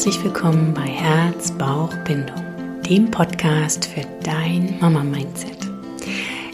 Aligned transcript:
Herzlich 0.00 0.24
willkommen 0.24 0.72
bei 0.72 0.86
Herz, 0.86 1.52
Bauch, 1.52 1.94
Bindung, 2.04 2.80
dem 2.88 3.10
Podcast 3.10 3.84
für 3.84 4.00
dein 4.22 4.78
Mama-Mindset. 4.80 5.58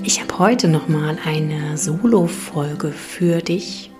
Ich 0.02 0.20
habe 0.20 0.36
heute 0.40 0.66
nochmal 0.66 1.16
eine 1.24 1.78
Solo-Folge 1.78 2.90
für 2.90 3.38
dich, 3.42 3.92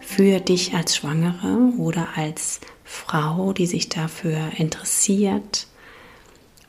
für 0.00 0.40
dich 0.40 0.72
als 0.72 0.96
Schwangere 0.96 1.74
oder 1.76 2.08
als 2.16 2.60
Frau, 2.84 3.52
die 3.52 3.66
sich 3.66 3.90
dafür 3.90 4.38
interessiert, 4.56 5.66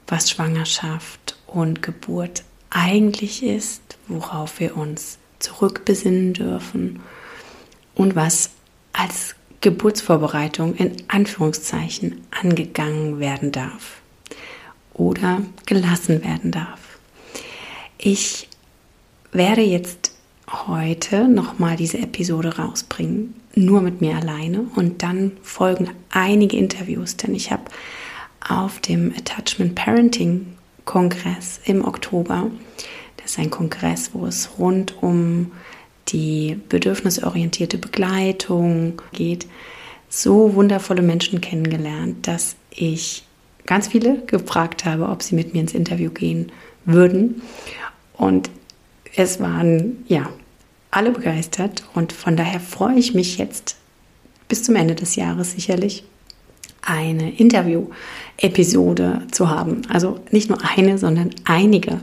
was 0.05 0.29
Schwangerschaft 0.29 1.37
und 1.47 1.81
Geburt 1.81 2.43
eigentlich 2.69 3.41
ist, 3.41 3.97
worauf 4.09 4.59
wir 4.59 4.75
uns 4.75 5.17
zurückbesinnen 5.39 6.33
dürfen 6.33 6.99
und 7.95 8.17
was 8.17 8.49
als 8.91 9.36
Geburtsvorbereitung 9.61 10.75
in 10.75 10.95
Anführungszeichen 11.07 12.21
angegangen 12.31 13.19
werden 13.19 13.51
darf 13.51 14.01
oder 14.93 15.41
gelassen 15.65 16.23
werden 16.23 16.51
darf. 16.51 16.79
Ich 17.97 18.47
werde 19.31 19.61
jetzt 19.61 20.11
heute 20.67 21.27
nochmal 21.27 21.75
diese 21.75 21.97
Episode 21.97 22.57
rausbringen, 22.57 23.33
nur 23.55 23.81
mit 23.81 24.01
mir 24.01 24.15
alleine 24.15 24.65
und 24.75 25.03
dann 25.03 25.31
folgen 25.41 25.89
einige 26.11 26.57
Interviews, 26.57 27.17
denn 27.17 27.35
ich 27.35 27.51
habe 27.51 27.63
auf 28.47 28.79
dem 28.79 29.13
Attachment 29.17 29.75
Parenting 29.75 30.53
Kongress 30.85 31.59
im 31.65 31.83
Oktober, 31.83 32.49
das 33.17 33.31
ist 33.31 33.39
ein 33.39 33.49
Kongress, 33.49 34.11
wo 34.13 34.25
es 34.25 34.57
rund 34.57 35.01
um 35.03 35.51
die 36.09 36.59
bedürfnisorientierte 36.69 37.77
Begleitung 37.77 39.01
geht, 39.11 39.47
so 40.09 40.55
wundervolle 40.55 41.01
Menschen 41.01 41.41
kennengelernt, 41.41 42.27
dass 42.27 42.55
ich 42.69 43.23
ganz 43.65 43.89
viele 43.89 44.23
gefragt 44.25 44.85
habe, 44.85 45.09
ob 45.09 45.21
sie 45.21 45.35
mit 45.35 45.53
mir 45.53 45.61
ins 45.61 45.73
Interview 45.73 46.09
gehen 46.09 46.51
würden. 46.85 47.41
Und 48.13 48.49
es 49.15 49.39
waren 49.39 50.03
ja 50.07 50.29
alle 50.91 51.11
begeistert 51.11 51.83
und 51.93 52.13
von 52.13 52.37
daher 52.37 52.59
freue 52.59 52.97
ich 52.97 53.13
mich 53.13 53.37
jetzt 53.37 53.75
bis 54.47 54.63
zum 54.63 54.75
Ende 54.75 54.95
des 54.95 55.15
Jahres 55.15 55.51
sicherlich 55.51 56.05
eine 56.81 57.35
Interview-Episode 57.35 59.23
zu 59.31 59.49
haben. 59.49 59.81
Also 59.89 60.19
nicht 60.31 60.49
nur 60.49 60.59
eine, 60.63 60.97
sondern 60.97 61.31
einige. 61.43 61.99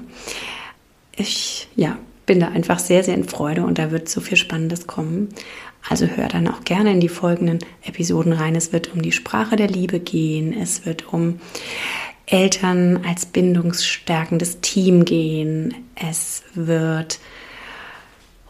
Ich 1.16 1.68
ja, 1.74 1.96
bin 2.26 2.40
da 2.40 2.48
einfach 2.48 2.78
sehr, 2.78 3.04
sehr 3.04 3.14
in 3.14 3.24
Freude 3.24 3.64
und 3.64 3.78
da 3.78 3.90
wird 3.90 4.08
so 4.08 4.20
viel 4.20 4.36
Spannendes 4.36 4.86
kommen. 4.86 5.28
Also 5.88 6.06
hör 6.06 6.28
dann 6.28 6.48
auch 6.48 6.64
gerne 6.64 6.92
in 6.92 7.00
die 7.00 7.08
folgenden 7.08 7.58
Episoden 7.82 8.32
rein. 8.32 8.56
Es 8.56 8.72
wird 8.72 8.94
um 8.94 9.02
die 9.02 9.12
Sprache 9.12 9.56
der 9.56 9.68
Liebe 9.68 10.00
gehen. 10.00 10.54
Es 10.58 10.86
wird 10.86 11.12
um 11.12 11.40
Eltern 12.26 13.04
als 13.06 13.26
bindungsstärkendes 13.26 14.60
Team 14.60 15.04
gehen. 15.04 15.74
Es 15.94 16.42
wird 16.54 17.20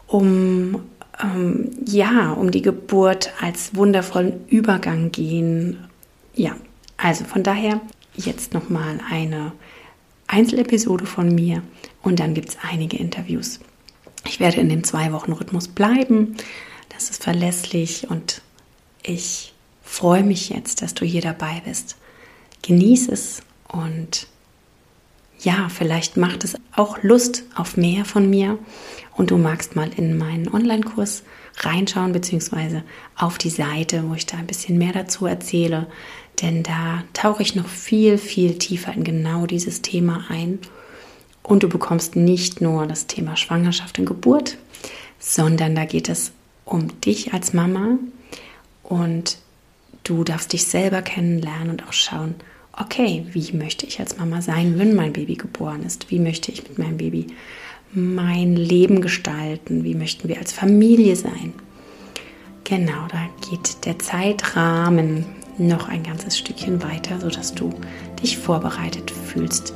um 0.07 0.83
ähm, 1.21 1.71
ja 1.85 2.31
um 2.31 2.51
die 2.51 2.61
Geburt 2.61 3.33
als 3.41 3.75
wundervollen 3.75 4.47
Übergang 4.47 5.11
gehen. 5.11 5.77
Ja, 6.33 6.55
also 6.97 7.25
von 7.25 7.43
daher 7.43 7.81
jetzt 8.15 8.53
noch 8.53 8.69
mal 8.69 8.99
eine 9.09 9.51
Einzelepisode 10.27 11.05
von 11.05 11.33
mir 11.33 11.61
und 12.05 12.19
dann 12.19 12.33
gibt 12.35 12.49
es 12.49 12.57
einige 12.61 12.97
Interviews. 12.97 13.59
Ich 14.25 14.39
werde 14.39 14.61
in 14.61 14.69
dem 14.69 14.83
zwei 14.83 15.11
Wochen 15.11 15.33
Rhythmus 15.33 15.67
bleiben. 15.67 16.37
Das 16.89 17.09
ist 17.09 17.23
verlässlich 17.23 18.09
und 18.09 18.41
ich 19.03 19.53
freue 19.83 20.23
mich 20.23 20.49
jetzt, 20.49 20.81
dass 20.81 20.93
du 20.93 21.03
hier 21.03 21.21
dabei 21.21 21.61
bist. 21.65 21.97
Genieß 22.61 23.09
es 23.09 23.41
und 23.67 24.27
ja, 25.39 25.67
vielleicht 25.69 26.15
macht 26.15 26.43
es 26.43 26.55
auch 26.75 27.01
Lust 27.01 27.43
auf 27.55 27.75
mehr 27.75 28.05
von 28.05 28.29
mir 28.29 28.57
und 29.15 29.31
du 29.31 29.37
magst 29.37 29.75
mal 29.75 29.89
in 29.95 30.17
meinen 30.17 30.47
Online-Kurs 30.47 31.23
reinschauen, 31.57 32.11
beziehungsweise 32.13 32.83
auf 33.15 33.37
die 33.37 33.49
Seite, 33.49 34.07
wo 34.07 34.13
ich 34.13 34.25
da 34.25 34.37
ein 34.37 34.47
bisschen 34.47 34.77
mehr 34.77 34.93
dazu 34.93 35.25
erzähle, 35.25 35.87
denn 36.41 36.63
da 36.63 37.03
tauche 37.13 37.41
ich 37.41 37.55
noch 37.55 37.67
viel, 37.67 38.17
viel 38.17 38.57
tiefer 38.57 38.93
in 38.93 39.03
genau 39.03 39.45
dieses 39.45 39.81
Thema 39.81 40.25
ein. 40.29 40.59
Und 41.45 41.61
du 41.61 41.69
bekommst 41.69 42.15
nicht 42.15 42.59
nur 42.59 42.87
das 42.87 43.05
Thema 43.05 43.37
Schwangerschaft 43.37 43.99
und 43.99 44.05
Geburt, 44.05 44.57
sondern 45.19 45.75
da 45.75 45.85
geht 45.85 46.09
es 46.09 46.31
um 46.65 46.99
dich 47.01 47.33
als 47.33 47.53
Mama 47.53 47.99
und 48.81 49.37
du 50.03 50.23
darfst 50.23 50.53
dich 50.53 50.65
selber 50.65 51.03
kennenlernen 51.03 51.69
und 51.69 51.87
auch 51.87 51.93
schauen, 51.93 52.33
okay, 52.73 53.27
wie 53.31 53.55
möchte 53.55 53.85
ich 53.85 53.99
als 53.99 54.17
Mama 54.17 54.41
sein, 54.41 54.79
wenn 54.79 54.95
mein 54.95 55.13
Baby 55.13 55.35
geboren 55.35 55.83
ist? 55.83 56.09
Wie 56.09 56.17
möchte 56.17 56.51
ich 56.51 56.63
mit 56.63 56.79
meinem 56.79 56.97
Baby 56.97 57.27
mein 57.93 58.55
Leben 58.55 59.01
gestalten? 59.01 59.83
Wie 59.83 59.93
möchten 59.93 60.27
wir 60.27 60.39
als 60.39 60.51
Familie 60.51 61.15
sein? 61.15 61.53
Genau, 62.63 63.05
da 63.11 63.29
geht 63.47 63.85
der 63.85 63.99
Zeitrahmen 63.99 65.25
noch 65.59 65.89
ein 65.89 66.01
ganzes 66.01 66.39
Stückchen 66.39 66.81
weiter, 66.81 67.19
sodass 67.21 67.53
du 67.53 67.71
dich 68.19 68.39
vorbereitet 68.39 69.11
fühlst 69.11 69.75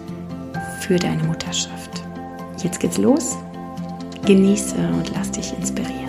für 0.80 0.98
deine 0.98 1.24
Mutterschaft. 1.24 2.04
Jetzt 2.64 2.80
geht's 2.80 2.98
los. 2.98 3.38
Genieße 4.26 4.76
und 4.76 5.12
lass 5.16 5.32
dich 5.32 5.54
inspirieren. 5.58 6.00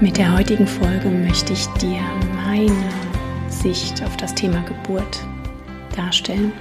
Mit 0.00 0.18
der 0.18 0.36
heutigen 0.36 0.66
Folge 0.66 1.08
möchte 1.08 1.54
ich 1.54 1.66
dir 1.80 2.02
meine 2.44 2.90
Sicht 3.48 4.02
auf 4.04 4.16
das 4.18 4.34
Thema 4.34 4.62
Geburt 4.62 5.24
darstellen. 5.96 6.52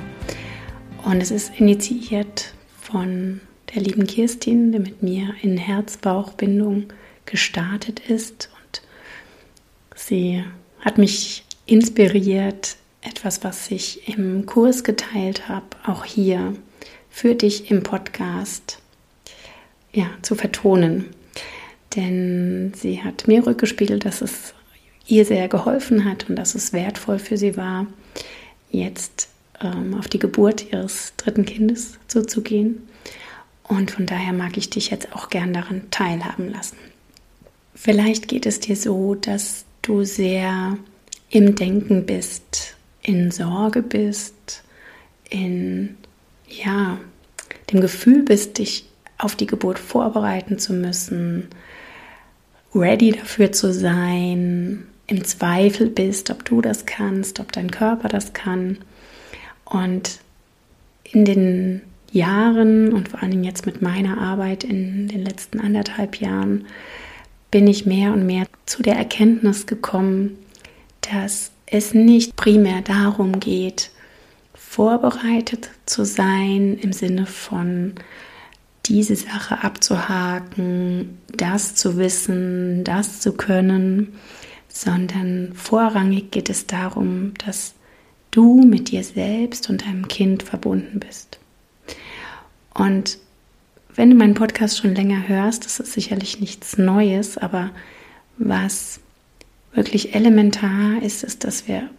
Und 1.03 1.21
es 1.21 1.31
ist 1.31 1.51
initiiert 1.59 2.53
von 2.81 3.41
der 3.73 3.81
lieben 3.81 4.07
Kirstin, 4.07 4.71
die 4.71 4.79
mit 4.79 5.03
mir 5.03 5.33
in 5.41 5.57
Herz-Bauch-Bindung 5.57 6.85
gestartet 7.25 7.99
ist. 8.09 8.49
Und 8.61 8.81
sie 9.95 10.43
hat 10.79 10.97
mich 10.97 11.43
inspiriert, 11.65 12.77
etwas, 13.01 13.43
was 13.43 13.69
ich 13.69 14.07
im 14.07 14.45
Kurs 14.45 14.83
geteilt 14.83 15.49
habe, 15.49 15.65
auch 15.85 16.05
hier 16.05 16.55
für 17.09 17.35
dich 17.35 17.69
im 17.69 17.83
Podcast 17.83 18.79
ja, 19.91 20.09
zu 20.21 20.35
vertonen 20.35 21.13
denn 21.95 22.73
sie 22.75 23.03
hat 23.03 23.27
mir 23.27 23.45
rückgespiegelt, 23.45 24.05
dass 24.05 24.21
es 24.21 24.53
ihr 25.07 25.25
sehr 25.25 25.47
geholfen 25.47 26.05
hat 26.05 26.29
und 26.29 26.35
dass 26.35 26.55
es 26.55 26.73
wertvoll 26.73 27.19
für 27.19 27.37
sie 27.37 27.57
war, 27.57 27.87
jetzt 28.71 29.29
ähm, 29.63 29.95
auf 29.95 30.07
die 30.07 30.19
Geburt 30.19 30.71
ihres 30.71 31.13
dritten 31.17 31.45
Kindes 31.45 31.97
zuzugehen. 32.07 32.87
Und 33.63 33.91
von 33.91 34.05
daher 34.05 34.33
mag 34.33 34.57
ich 34.57 34.69
dich 34.69 34.89
jetzt 34.89 35.13
auch 35.13 35.29
gern 35.29 35.53
daran 35.53 35.83
teilhaben 35.89 36.51
lassen. 36.51 36.77
Vielleicht 37.73 38.27
geht 38.27 38.45
es 38.45 38.59
dir 38.59 38.75
so, 38.75 39.15
dass 39.15 39.65
du 39.81 40.03
sehr 40.03 40.77
im 41.29 41.55
Denken 41.55 42.05
bist, 42.05 42.75
in 43.01 43.31
Sorge 43.31 43.81
bist, 43.81 44.63
in 45.29 45.97
ja, 46.47 46.99
dem 47.71 47.81
Gefühl 47.81 48.23
bist, 48.23 48.59
dich 48.59 48.85
auf 49.17 49.35
die 49.35 49.47
Geburt 49.47 49.79
vorbereiten 49.79 50.59
zu 50.59 50.73
müssen, 50.73 51.47
ready 52.75 53.11
dafür 53.11 53.51
zu 53.51 53.73
sein, 53.73 54.85
im 55.07 55.23
Zweifel 55.23 55.89
bist, 55.89 56.29
ob 56.29 56.45
du 56.45 56.61
das 56.61 56.85
kannst, 56.85 57.39
ob 57.39 57.51
dein 57.51 57.71
Körper 57.71 58.07
das 58.07 58.33
kann. 58.33 58.77
Und 59.65 60.19
in 61.03 61.25
den 61.25 61.81
Jahren 62.11 62.93
und 62.93 63.09
vor 63.09 63.23
allem 63.23 63.43
jetzt 63.43 63.65
mit 63.65 63.81
meiner 63.81 64.19
Arbeit 64.19 64.63
in 64.63 65.07
den 65.07 65.23
letzten 65.23 65.59
anderthalb 65.59 66.17
Jahren 66.17 66.65
bin 67.49 67.67
ich 67.67 67.85
mehr 67.85 68.13
und 68.13 68.25
mehr 68.25 68.45
zu 68.65 68.83
der 68.83 68.95
Erkenntnis 68.95 69.65
gekommen, 69.65 70.37
dass 71.01 71.51
es 71.65 71.93
nicht 71.93 72.35
primär 72.35 72.81
darum 72.81 73.39
geht, 73.39 73.91
vorbereitet 74.53 75.69
zu 75.85 76.05
sein 76.05 76.77
im 76.79 76.93
Sinne 76.93 77.25
von 77.25 77.93
diese 78.85 79.15
Sache 79.15 79.63
abzuhaken, 79.63 81.17
das 81.27 81.75
zu 81.75 81.97
wissen, 81.97 82.83
das 82.83 83.21
zu 83.21 83.33
können, 83.33 84.13
sondern 84.67 85.53
vorrangig 85.53 86.31
geht 86.31 86.49
es 86.49 86.67
darum, 86.67 87.33
dass 87.45 87.75
du 88.33 88.63
mit 88.63 88.91
dir 88.91 89.03
selbst 89.03 89.69
und 89.69 89.85
deinem 89.85 90.07
Kind 90.07 90.43
verbunden 90.43 90.99
bist. 90.99 91.39
Und 92.73 93.19
wenn 93.95 94.09
du 94.09 94.15
meinen 94.15 94.33
Podcast 94.33 94.79
schon 94.79 94.95
länger 94.95 95.27
hörst, 95.27 95.65
das 95.65 95.79
ist 95.79 95.93
sicherlich 95.93 96.39
nichts 96.39 96.77
Neues, 96.77 97.37
aber 97.37 97.69
was 98.37 98.99
wirklich 99.73 100.15
elementar 100.15 101.01
ist 101.01 101.23
es, 101.23 101.37
dass 101.39 101.67
wir 101.67 101.89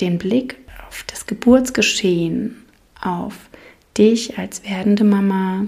den 0.00 0.18
Blick 0.18 0.56
auf 0.88 1.04
das 1.06 1.26
Geburtsgeschehen, 1.26 2.56
auf 3.00 3.34
dich 3.96 4.38
als 4.38 4.64
werdende 4.64 5.04
Mama 5.04 5.66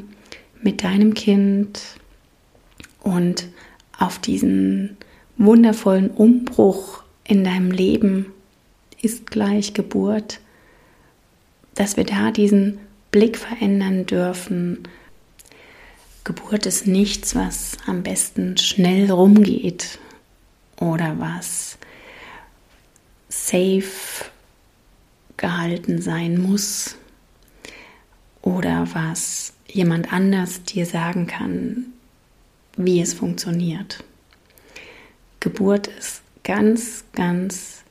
mit 0.61 0.82
deinem 0.82 1.14
Kind 1.14 1.81
und 3.00 3.49
auf 3.99 4.19
diesen 4.19 4.97
wundervollen 5.37 6.11
Umbruch 6.11 7.03
in 7.25 7.44
deinem 7.44 7.70
Leben 7.70 8.26
ist 9.02 9.31
gleich 9.31 9.75
Geburt, 9.75 10.40
dass 11.75 11.96
wir 11.96 12.04
da 12.04 12.31
diesen 12.31 12.78
Blick 13.10 13.37
verändern 13.37 14.06
dürfen. 14.06 14.88
Geburt 16.25 16.66
ist 16.66 16.87
nichts, 16.87 17.34
was 17.34 17.76
am 17.87 18.02
besten 18.02 18.56
schnell 18.56 19.10
rumgeht 19.10 19.99
oder 20.78 21.19
was 21.19 21.78
safe 23.28 24.25
gehalten 25.37 26.00
sein 26.00 26.40
muss 26.40 26.96
oder 28.40 28.87
was 28.93 29.52
jemand 29.66 30.12
anders 30.12 30.62
dir 30.62 30.87
sagen 30.87 31.26
kann, 31.26 31.87
wie 32.76 33.00
es 33.00 33.14
funktioniert. 33.14 34.04
Geburt 35.40 35.88
ist 35.88 36.22
ganz, 36.44 37.04
ganz 37.12 37.81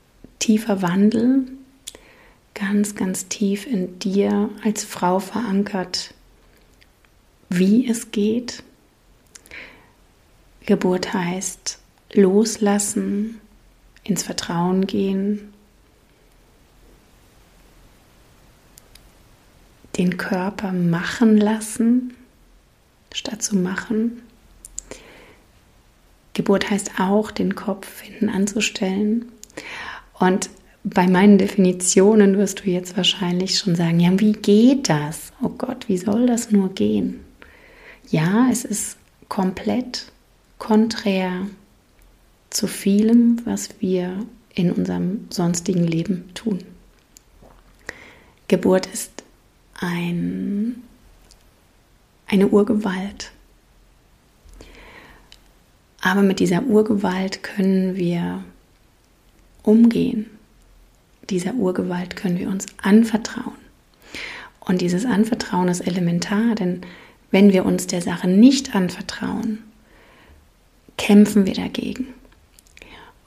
tiefer 0.41 0.81
Wandel, 0.81 1.47
ganz, 2.55 2.95
ganz 2.95 3.27
tief 3.27 3.65
in 3.65 3.99
dir 3.99 4.49
als 4.63 4.83
Frau 4.83 5.19
verankert, 5.19 6.13
wie 7.49 7.87
es 7.87 8.11
geht. 8.11 8.63
Geburt 10.65 11.13
heißt 11.13 11.79
loslassen, 12.13 13.39
ins 14.03 14.23
Vertrauen 14.23 14.87
gehen, 14.87 15.53
den 19.97 20.17
Körper 20.17 20.71
machen 20.71 21.37
lassen, 21.37 22.15
statt 23.13 23.43
zu 23.43 23.55
machen. 23.55 24.23
Geburt 26.33 26.69
heißt 26.69 26.99
auch, 26.99 27.29
den 27.29 27.55
Kopf 27.55 28.01
hinten 28.01 28.29
anzustellen. 28.29 29.31
Und 30.21 30.51
bei 30.83 31.07
meinen 31.07 31.39
Definitionen 31.39 32.37
wirst 32.37 32.59
du 32.59 32.69
jetzt 32.69 32.95
wahrscheinlich 32.95 33.57
schon 33.57 33.75
sagen, 33.75 33.99
ja, 33.99 34.19
wie 34.19 34.33
geht 34.33 34.87
das? 34.87 35.33
Oh 35.41 35.49
Gott, 35.49 35.89
wie 35.89 35.97
soll 35.97 36.27
das 36.27 36.51
nur 36.51 36.69
gehen? 36.69 37.21
Ja, 38.07 38.47
es 38.51 38.63
ist 38.63 38.97
komplett 39.29 40.11
konträr 40.59 41.47
zu 42.51 42.67
vielem, 42.67 43.41
was 43.45 43.69
wir 43.79 44.15
in 44.53 44.71
unserem 44.71 45.25
sonstigen 45.31 45.87
Leben 45.87 46.29
tun. 46.35 46.59
Geburt 48.47 48.85
ist 48.85 49.23
ein, 49.79 50.83
eine 52.27 52.47
Urgewalt. 52.47 53.31
Aber 55.99 56.21
mit 56.21 56.39
dieser 56.39 56.61
Urgewalt 56.63 57.41
können 57.41 57.95
wir 57.95 58.43
umgehen. 59.63 60.29
Dieser 61.29 61.53
Urgewalt 61.53 62.15
können 62.15 62.39
wir 62.39 62.49
uns 62.49 62.65
anvertrauen. 62.81 63.55
Und 64.59 64.81
dieses 64.81 65.05
Anvertrauen 65.05 65.67
ist 65.69 65.81
elementar, 65.81 66.55
denn 66.55 66.81
wenn 67.31 67.51
wir 67.53 67.65
uns 67.65 67.87
der 67.87 68.01
Sache 68.01 68.27
nicht 68.27 68.75
anvertrauen, 68.75 69.59
kämpfen 70.97 71.45
wir 71.45 71.53
dagegen. 71.53 72.13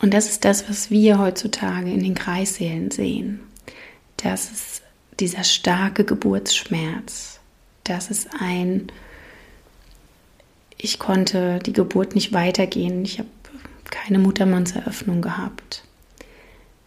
Und 0.00 0.12
das 0.12 0.28
ist 0.28 0.44
das, 0.44 0.68
was 0.68 0.90
wir 0.90 1.18
heutzutage 1.18 1.90
in 1.90 2.02
den 2.02 2.14
Kreissälen 2.14 2.90
sehen. 2.90 3.40
Dass 4.18 4.52
es 4.52 4.82
dieser 5.18 5.44
starke 5.44 6.04
Geburtsschmerz, 6.04 7.40
das 7.84 8.10
ist 8.10 8.28
ein, 8.38 8.88
ich 10.76 10.98
konnte 10.98 11.58
die 11.60 11.72
Geburt 11.72 12.14
nicht 12.14 12.32
weitergehen, 12.32 13.04
ich 13.04 13.18
habe 13.18 13.28
keine 13.90 14.18
Muttermannseröffnung 14.18 15.22
gehabt. 15.22 15.84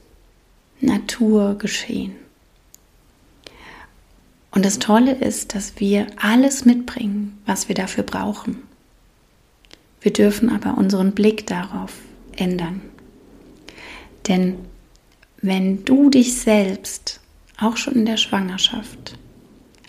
Naturgeschehen. 0.81 2.15
Und 4.51 4.65
das 4.65 4.79
Tolle 4.79 5.13
ist, 5.13 5.55
dass 5.55 5.79
wir 5.79 6.07
alles 6.17 6.65
mitbringen, 6.65 7.39
was 7.45 7.69
wir 7.69 7.75
dafür 7.75 8.03
brauchen. 8.03 8.63
Wir 10.01 10.13
dürfen 10.13 10.49
aber 10.49 10.79
unseren 10.79 11.13
Blick 11.13 11.47
darauf 11.47 11.93
ändern. 12.37 12.81
Denn 14.27 14.57
wenn 15.41 15.85
du 15.85 16.11
dich 16.11 16.41
selbst 16.41 17.21
auch 17.59 17.77
schon 17.77 17.95
in 17.95 18.07
der 18.07 18.17
Schwangerschaft 18.17 19.19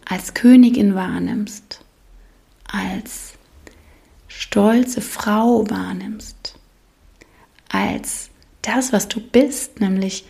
als 0.05 0.33
Königin 0.33 0.95
wahrnimmst, 0.95 1.83
als 2.65 3.33
stolze 4.27 5.01
Frau 5.01 5.69
wahrnimmst, 5.69 6.55
als 7.69 8.29
das, 8.61 8.91
was 8.91 9.07
du 9.07 9.19
bist, 9.19 9.79
nämlich 9.79 10.25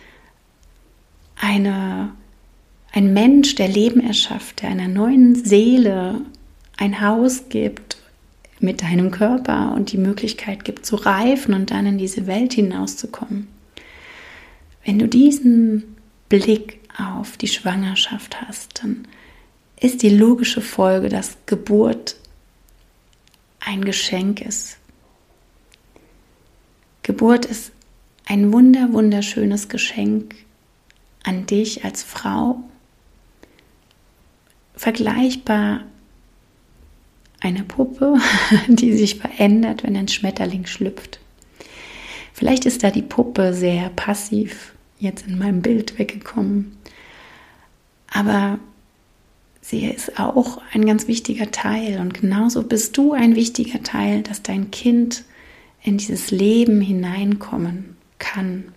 eine 1.36 2.12
ein 2.92 3.12
Mensch, 3.12 3.54
der 3.54 3.68
Leben 3.68 4.00
erschafft, 4.00 4.62
der 4.62 4.70
einer 4.70 4.88
neuen 4.88 5.36
Seele 5.36 6.20
ein 6.76 7.00
Haus 7.00 7.48
gibt 7.48 7.98
mit 8.58 8.82
deinem 8.82 9.10
Körper 9.10 9.72
und 9.74 9.92
die 9.92 9.98
Möglichkeit 9.98 10.64
gibt 10.64 10.84
zu 10.84 10.96
reifen 10.96 11.54
und 11.54 11.70
dann 11.70 11.86
in 11.86 11.98
diese 11.98 12.26
Welt 12.26 12.52
hinauszukommen. 12.52 13.48
Wenn 14.84 14.98
du 14.98 15.08
diesen 15.08 15.96
Blick 16.28 16.80
auf 16.96 17.36
die 17.36 17.48
Schwangerschaft 17.48 18.40
hast, 18.40 18.82
dann 18.82 19.06
ist 19.80 20.02
die 20.02 20.10
logische 20.10 20.60
Folge, 20.60 21.08
dass 21.08 21.36
Geburt 21.46 22.16
ein 23.60 23.84
Geschenk 23.84 24.40
ist. 24.40 24.78
Geburt 27.02 27.46
ist 27.46 27.72
ein 28.26 28.52
wunder, 28.52 28.92
wunderschönes 28.92 29.68
Geschenk 29.68 30.34
an 31.22 31.46
dich 31.46 31.84
als 31.84 32.02
Frau, 32.02 32.62
vergleichbar 34.74 35.80
eine 37.40 37.64
Puppe, 37.64 38.16
die 38.68 38.92
sich 38.96 39.16
verändert, 39.16 39.82
wenn 39.82 39.96
ein 39.96 40.08
Schmetterling 40.08 40.66
schlüpft. 40.66 41.20
Vielleicht 42.40 42.64
ist 42.64 42.82
da 42.82 42.90
die 42.90 43.02
Puppe 43.02 43.52
sehr 43.52 43.90
passiv 43.90 44.72
jetzt 44.98 45.26
in 45.26 45.36
meinem 45.36 45.60
Bild 45.60 45.98
weggekommen, 45.98 46.74
aber 48.10 48.58
sie 49.60 49.84
ist 49.84 50.18
auch 50.18 50.58
ein 50.72 50.86
ganz 50.86 51.06
wichtiger 51.06 51.50
Teil 51.50 52.00
und 52.00 52.14
genauso 52.14 52.62
bist 52.62 52.96
du 52.96 53.12
ein 53.12 53.36
wichtiger 53.36 53.82
Teil, 53.82 54.22
dass 54.22 54.42
dein 54.42 54.70
Kind 54.70 55.24
in 55.82 55.98
dieses 55.98 56.30
Leben 56.30 56.80
hineinkommen 56.80 57.98
kann. 58.18 58.72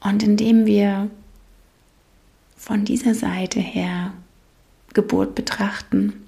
Und 0.00 0.24
indem 0.24 0.66
wir 0.66 1.08
von 2.56 2.84
dieser 2.84 3.14
Seite 3.14 3.60
her 3.60 4.12
Geburt 4.92 5.36
betrachten, 5.36 6.26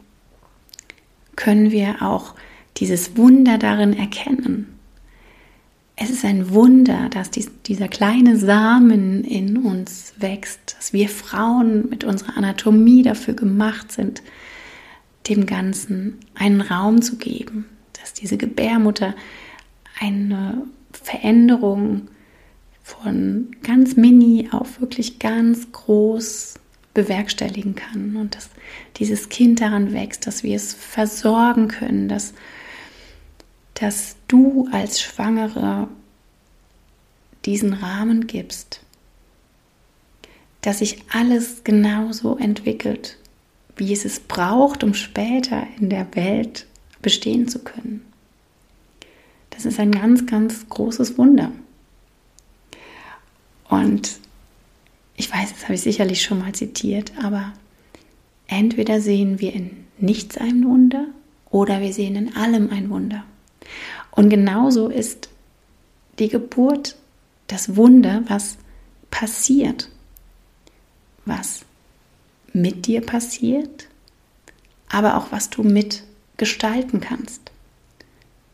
können 1.35 1.73
wir 1.73 2.01
auch 2.01 2.35
dieses 2.77 3.17
Wunder 3.17 3.59
darin 3.59 3.93
erkennen. 3.93 4.74
Es 5.97 6.11
ist 6.11 6.25
ein 6.25 6.51
Wunder, 6.51 7.09
dass 7.09 7.31
dies, 7.31 7.51
dieser 7.67 7.89
kleine 7.89 8.37
Samen 8.37 9.23
in 9.23 9.59
uns 9.59 10.15
wächst, 10.17 10.77
dass 10.77 10.93
wir 10.93 11.09
Frauen 11.09 11.89
mit 11.89 12.03
unserer 12.03 12.37
Anatomie 12.37 13.03
dafür 13.03 13.35
gemacht 13.35 13.93
sind, 13.93 14.23
dem 15.29 15.47
Ganzen 15.47 16.19
einen 16.35 16.61
Raum 16.61 17.01
zu 17.01 17.17
geben, 17.17 17.67
dass 18.01 18.13
diese 18.13 18.37
Gebärmutter 18.37 19.15
eine 20.01 20.67
Veränderung 20.93 22.09
von 22.83 23.57
ganz 23.63 23.97
mini 23.97 24.49
auf 24.51 24.81
wirklich 24.81 25.19
ganz 25.19 25.71
groß 25.73 26.55
bewerkstelligen 26.93 27.75
kann. 27.75 28.17
Und 28.17 28.35
dass 28.35 28.51
dieses 28.97 29.29
Kind 29.29 29.61
daran 29.61 29.93
wächst, 29.93 30.27
dass 30.27 30.43
wir 30.43 30.57
es 30.57 30.75
versorgen 30.75 31.69
können, 31.69 32.09
dass, 32.09 32.35
dass 33.75 34.17
du 34.29 34.69
als 34.73 35.01
Schwangere 35.01 35.89
diesen 37.45 37.75
Rahmen 37.75 38.27
gibst, 38.27 38.81
dass 40.63 40.79
sich 40.79 41.03
alles 41.11 41.63
genauso 41.65 42.37
entwickelt, 42.39 43.19
wie 43.77 43.93
es 43.93 44.05
es 44.05 44.21
braucht, 44.21 44.83
um 44.83 44.95
später 44.95 45.67
in 45.79 45.91
der 45.91 46.15
Welt 46.15 46.67
bestehen 47.03 47.49
zu 47.49 47.59
können. 47.59 48.05
Das 49.51 49.67
ist 49.67 49.79
ein 49.79 49.93
ganz, 49.93 50.27
ganz 50.27 50.69
großes 50.69 51.19
Wunder. 51.19 51.53
Und 53.69 54.19
ich 55.17 55.31
weiß, 55.31 55.53
das 55.53 55.65
habe 55.65 55.75
ich 55.75 55.83
sicherlich 55.83 56.23
schon 56.23 56.39
mal 56.39 56.55
zitiert, 56.55 57.13
aber 57.23 57.53
entweder 58.47 59.01
sehen 59.01 59.41
wir 59.41 59.53
in 59.53 59.85
nichts 59.99 60.39
ein 60.39 60.65
Wunder 60.65 61.07
oder 61.51 61.81
wir 61.81 61.93
sehen 61.93 62.17
in 62.17 62.37
allem 62.37 62.71
ein 62.71 62.91
Wunder. 62.91 63.25
Und 64.15 64.29
genauso 64.29 64.89
ist 64.89 65.29
die 66.19 66.29
Geburt 66.29 66.97
das 67.49 67.77
Wunder, 67.77 68.23
was 68.29 68.57
passiert, 69.11 69.89
was 71.25 71.65
mit 72.53 72.87
dir 72.87 73.01
passiert, 73.01 73.89
aber 74.89 75.17
auch 75.17 75.33
was 75.33 75.51
du 75.51 75.65
mitgestalten 75.65 77.01
kannst. 77.01 77.51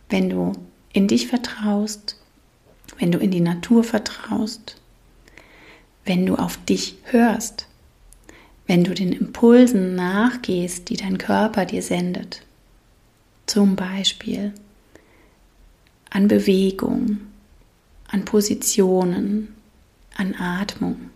Wenn 0.08 0.30
du 0.30 0.52
in 0.92 1.06
dich 1.06 1.26
vertraust, 1.26 2.16
wenn 2.98 3.12
du 3.12 3.18
in 3.18 3.30
die 3.30 3.40
Natur 3.40 3.84
vertraust, 3.84 4.76
wenn 6.06 6.24
du 6.24 6.36
auf 6.36 6.56
dich 6.64 6.96
hörst, 7.04 7.66
wenn 8.66 8.84
du 8.84 8.94
den 8.94 9.12
Impulsen 9.12 9.94
nachgehst, 9.94 10.88
die 10.88 10.96
dein 10.96 11.18
Körper 11.18 11.66
dir 11.66 11.82
sendet. 11.82 12.42
Zum 13.46 13.76
Beispiel 13.76 14.54
an 16.10 16.28
Bewegung, 16.28 17.18
an 18.08 18.24
Positionen, 18.24 19.54
an 20.16 20.34
Atmung. 20.34 21.10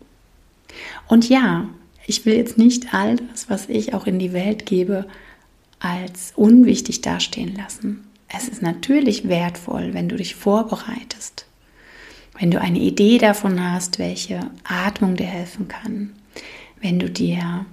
Und 1.09 1.29
ja, 1.29 1.69
ich 2.07 2.25
will 2.25 2.35
jetzt 2.35 2.59
nicht 2.59 2.95
all 2.95 3.17
das, 3.17 3.51
was 3.51 3.69
ich 3.69 3.95
auch 3.95 4.07
in 4.07 4.19
die 4.19 4.33
Welt 4.33 4.67
gebe, 4.67 5.07
als 5.81 6.33
unwichtig 6.37 7.01
dastehen 7.03 7.55
lassen. 7.55 8.07
Es 8.29 8.49
ist 8.49 8.63
natürlich 8.63 9.29
wertvoll, 9.29 9.95
wenn 9.95 10.09
du 10.09 10.17
dich 10.17 10.35
vorbereitest, 10.35 11.47
wenn 12.39 12.51
du 12.51 12.61
eine 12.61 12.79
Idee 12.79 13.19
davon 13.19 13.63
hast, 13.73 13.99
welche 13.99 14.41
Atmung 14.65 15.17
dir 15.17 15.27
helfen 15.27 15.69
kann, 15.69 16.13
wenn 16.81 16.99
du 16.99 17.09
dir 17.09 17.67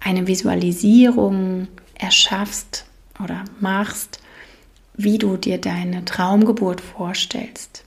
eine 0.00 0.26
Visualisierung 0.26 1.68
erschaffst 1.94 2.86
oder 3.22 3.44
machst, 3.60 4.20
wie 5.04 5.18
du 5.18 5.36
dir 5.36 5.58
deine 5.58 6.04
Traumgeburt 6.04 6.80
vorstellst. 6.80 7.84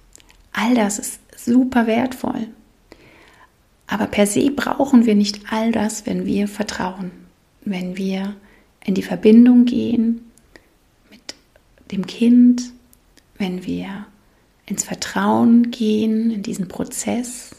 All 0.52 0.76
das 0.76 1.00
ist 1.00 1.20
super 1.38 1.88
wertvoll. 1.88 2.48
Aber 3.88 4.08
per 4.08 4.26
se 4.26 4.50
brauchen 4.50 5.06
wir 5.06 5.16
nicht 5.16 5.42
all 5.52 5.72
das, 5.72 6.06
wenn 6.06 6.26
wir 6.26 6.48
vertrauen, 6.48 7.12
wenn 7.64 7.98
wir 7.98 8.36
in 8.84 8.96
die 8.96 9.04
Verbindung 9.04 9.66
gehen 9.66 10.32
mit 11.12 11.36
dem 11.92 12.08
Kind, 12.08 12.72
wenn 13.38 13.66
wir 13.66 14.06
ins 14.66 14.84
Vertrauen 14.84 15.72
gehen, 15.72 16.32
in 16.32 16.42
diesen 16.42 16.68
Prozess, 16.68 17.52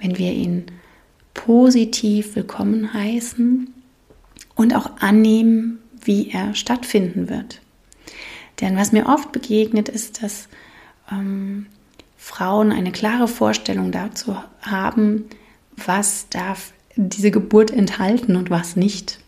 wenn 0.00 0.16
wir 0.16 0.32
ihn 0.32 0.66
positiv 1.34 2.36
willkommen 2.36 2.94
heißen 2.94 3.72
und 4.54 4.74
auch 4.74 4.98
annehmen, 4.98 5.80
wie 6.04 6.30
er 6.30 6.54
stattfinden 6.54 7.28
wird. 7.28 7.60
Denn 8.60 8.76
was 8.76 8.92
mir 8.92 9.06
oft 9.06 9.32
begegnet, 9.32 9.88
ist, 9.88 10.22
dass 10.22 10.48
ähm, 11.10 11.66
Frauen 12.16 12.72
eine 12.72 12.92
klare 12.92 13.28
Vorstellung 13.28 13.92
dazu 13.92 14.36
haben, 14.62 15.24
was 15.76 16.28
darf 16.28 16.72
diese 16.96 17.30
Geburt 17.30 17.70
enthalten 17.70 18.36
und 18.36 18.50
was 18.50 18.74
nicht. 18.74 19.20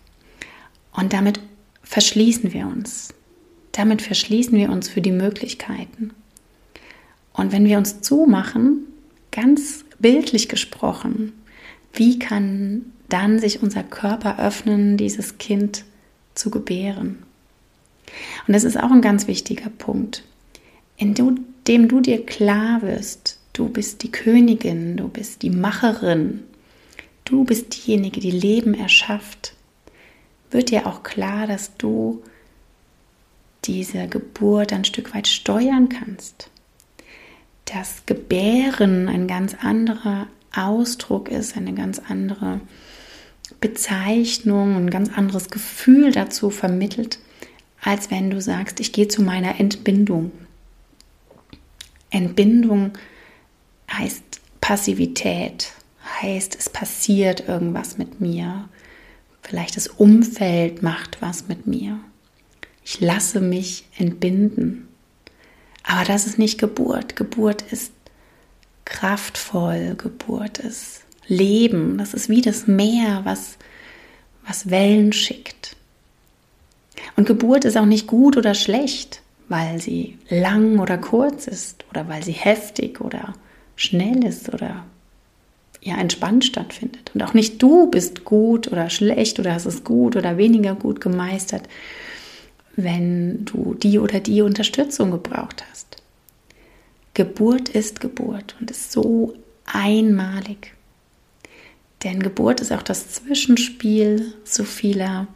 Und 0.93 1.13
damit 1.13 1.41
verschließen 1.83 2.53
wir 2.53 2.67
uns. 2.67 3.15
Damit 3.73 4.03
verschließen 4.03 4.57
wir 4.59 4.71
uns 4.71 4.89
für 4.89 5.01
die 5.01 5.13
Möglichkeiten. 5.13 6.11
Und 7.33 7.53
wenn 7.53 7.65
wir 7.65 7.79
uns 7.79 8.01
zumachen, 8.01 8.87
ganz 9.31 9.85
bildlich 10.01 10.49
gesprochen, 10.49 11.33
wie 11.93 12.19
kann 12.19 12.87
dann 13.09 13.39
sich 13.39 13.63
unser 13.63 13.85
Körper 13.85 14.39
öffnen, 14.41 14.97
dieses 14.97 15.39
Kind 15.39 15.85
zu 16.35 16.51
gebären? 16.51 17.23
Und 18.47 18.55
das 18.55 18.64
ist 18.64 18.79
auch 18.79 18.90
ein 18.90 19.02
ganz 19.02 19.26
wichtiger 19.26 19.71
Punkt, 19.71 20.25
indem 20.97 21.88
du 21.88 22.00
dir 22.00 22.25
klar 22.25 22.83
wirst, 22.83 23.38
du 23.52 23.69
bist 23.69 24.02
die 24.02 24.12
Königin, 24.12 24.97
du 24.97 25.09
bist 25.09 25.43
die 25.43 25.50
Macherin, 25.50 26.43
du 27.25 27.45
bist 27.45 27.75
diejenige, 27.76 28.21
die 28.21 28.31
Leben 28.31 28.75
erschafft, 28.75 29.55
wird 30.50 30.71
dir 30.71 30.87
auch 30.87 31.02
klar, 31.02 31.47
dass 31.47 31.76
du 31.76 32.23
diese 33.64 34.09
Geburt 34.09 34.73
ein 34.73 34.85
Stück 34.85 35.14
weit 35.14 35.29
steuern 35.29 35.88
kannst. 35.88 36.50
Das 37.67 38.02
Gebären 38.07 39.09
ein 39.09 39.29
ganz 39.29 39.55
anderer 39.61 40.26
Ausdruck 40.55 41.29
ist, 41.29 41.57
eine 41.57 41.73
ganz 41.75 42.00
andere 42.00 42.61
Bezeichnung, 43.61 44.76
ein 44.76 44.90
ganz 44.90 45.17
anderes 45.17 45.50
Gefühl 45.50 46.12
dazu 46.12 46.50
vermittelt, 46.50 47.19
als 47.83 48.11
wenn 48.11 48.31
du 48.31 48.41
sagst, 48.41 48.81
ich 48.81 48.93
gehe 48.93 49.09
zu 49.09 49.23
meiner 49.23 49.59
Entbindung. 49.59 50.33
Entbindung 52.11 52.93
heißt 53.91 54.41
Passivität, 54.61 55.73
heißt 56.21 56.57
es 56.59 56.69
passiert 56.69 57.49
irgendwas 57.49 57.99
mit 57.99 58.21
mir. 58.21 58.69
Vielleicht 59.43 59.77
das 59.77 59.89
Umfeld 59.89 60.83
macht 60.83 61.23
was 61.23 61.49
mit 61.49 61.67
mir. 61.67 61.99
Ich 62.85 63.01
lasse 63.01 63.41
mich 63.41 63.85
entbinden. 63.97 64.89
Aber 65.83 66.05
das 66.05 66.27
ist 66.27 66.39
nicht 66.39 66.59
Geburt. 66.59 67.17
Geburt 67.17 67.63
ist 67.63 67.93
kraftvoll, 68.85 69.95
Geburt 69.97 70.59
ist 70.59 71.03
Leben. 71.27 71.99
Das 71.99 72.15
ist 72.15 72.29
wie 72.29 72.43
das 72.43 72.67
Meer, 72.67 73.23
was, 73.25 73.57
was 74.47 74.71
Wellen 74.71 75.13
schickt. 75.13 75.77
Und 77.16 77.26
Geburt 77.26 77.64
ist 77.64 77.76
auch 77.76 77.87
nicht 77.87 78.07
gut 78.07 78.37
oder 78.37 78.54
schlecht, 78.54 79.23
weil 79.49 79.80
sie 79.80 80.19
lang 80.28 80.78
oder 80.78 80.99
kurz 80.99 81.47
ist 81.47 81.85
oder 81.90 82.09
weil 82.09 82.23
sie 82.23 82.33
heftig 82.33 83.00
oder 83.00 83.35
schnell 83.76 84.25
ist 84.25 84.52
oder 84.52 84.85
ja 85.83 85.97
entspannt 85.97 86.45
stattfindet. 86.45 87.11
Und 87.14 87.23
auch 87.23 87.35
nicht 87.35 87.62
du 87.62 87.90
bist 87.90 88.25
gut 88.25 88.71
oder 88.71 88.90
schlecht 88.90 89.38
oder 89.38 89.54
hast 89.54 89.66
es 89.66 89.85
gut 89.85 90.16
oder 90.16 90.37
weniger 90.37 90.75
gut 90.75 91.00
gemeistert, 91.00 91.69
wenn 92.76 93.45
du 93.45 93.75
die 93.75 93.99
oder 93.99 94.21
die 94.21 94.42
Unterstützung 94.42 95.11
gebraucht 95.11 95.64
hast. 95.71 95.97
Geburt 97.14 97.71
ist 97.71 98.00
Geburt 98.00 98.54
und 98.61 98.71
ist 98.71 98.92
so 98.92 99.35
einmalig. 99.64 100.75
Denn 102.04 102.23
Geburt 102.23 102.61
ist 102.61 102.73
auch 102.73 102.83
das 102.83 103.11
Zwischenspiel 103.11 104.33
so 104.45 104.64
vieler 104.64 105.26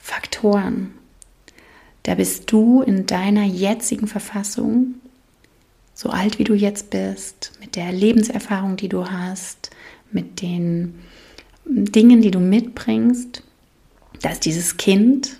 Faktoren. 0.00 0.94
Da 2.02 2.14
bist 2.14 2.50
du 2.50 2.82
in 2.82 3.06
deiner 3.06 3.44
jetzigen 3.44 4.08
Verfassung, 4.08 4.94
so 5.94 6.08
alt 6.08 6.38
wie 6.38 6.44
du 6.44 6.54
jetzt 6.54 6.90
bist, 6.90 7.52
mit 7.60 7.76
der 7.76 7.92
Lebenserfahrung, 7.92 8.76
die 8.76 8.88
du 8.88 9.10
hast, 9.10 9.70
mit 10.10 10.40
den 10.40 10.98
Dingen, 11.66 12.22
die 12.22 12.30
du 12.30 12.40
mitbringst, 12.40 13.42
dass 14.22 14.40
dieses 14.40 14.78
Kind 14.78 15.36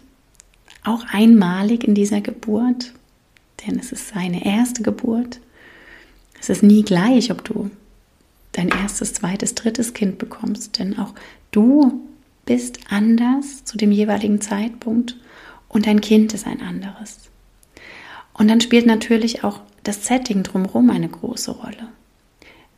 auch 0.84 1.04
einmalig 1.10 1.84
in 1.84 1.94
dieser 1.94 2.20
Geburt, 2.20 2.92
denn 3.66 3.78
es 3.78 3.92
ist 3.92 4.08
seine 4.08 4.44
erste 4.44 4.82
Geburt. 4.82 5.40
Es 6.38 6.48
ist 6.48 6.62
nie 6.62 6.82
gleich, 6.82 7.30
ob 7.30 7.44
du 7.44 7.70
dein 8.52 8.68
erstes, 8.68 9.14
zweites, 9.14 9.54
drittes 9.54 9.92
Kind 9.94 10.18
bekommst, 10.18 10.78
denn 10.78 10.98
auch 10.98 11.14
du 11.50 12.00
bist 12.50 12.80
anders 12.88 13.64
zu 13.64 13.78
dem 13.78 13.92
jeweiligen 13.92 14.40
Zeitpunkt 14.40 15.14
und 15.68 15.86
dein 15.86 16.00
Kind 16.00 16.34
ist 16.34 16.48
ein 16.48 16.60
anderes. 16.60 17.30
Und 18.32 18.48
dann 18.48 18.60
spielt 18.60 18.86
natürlich 18.86 19.44
auch 19.44 19.60
das 19.84 20.04
Setting 20.06 20.42
drumherum 20.42 20.90
eine 20.90 21.08
große 21.08 21.52
Rolle. 21.52 21.86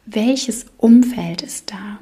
Welches 0.05 0.67
Umfeld 0.77 1.41
ist 1.41 1.71
da? 1.71 2.01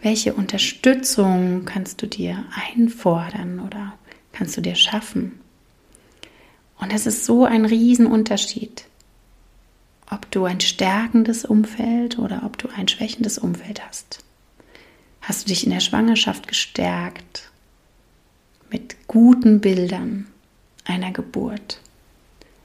Welche 0.00 0.34
Unterstützung 0.34 1.64
kannst 1.64 2.02
du 2.02 2.08
dir 2.08 2.44
einfordern 2.74 3.60
oder 3.60 3.92
kannst 4.32 4.56
du 4.56 4.62
dir 4.62 4.74
schaffen? 4.74 5.38
Und 6.80 6.92
es 6.92 7.06
ist 7.06 7.24
so 7.24 7.44
ein 7.44 7.66
Riesenunterschied, 7.66 8.86
ob 10.10 10.28
du 10.32 10.44
ein 10.44 10.58
stärkendes 10.58 11.44
Umfeld 11.44 12.18
oder 12.18 12.42
ob 12.44 12.58
du 12.58 12.68
ein 12.76 12.88
schwächendes 12.88 13.38
Umfeld 13.38 13.86
hast. 13.86 14.24
Hast 15.22 15.44
du 15.44 15.48
dich 15.48 15.64
in 15.64 15.70
der 15.70 15.80
Schwangerschaft 15.80 16.48
gestärkt 16.48 17.50
mit 18.70 18.96
guten 19.06 19.60
Bildern 19.60 20.26
einer 20.84 21.12
Geburt, 21.12 21.80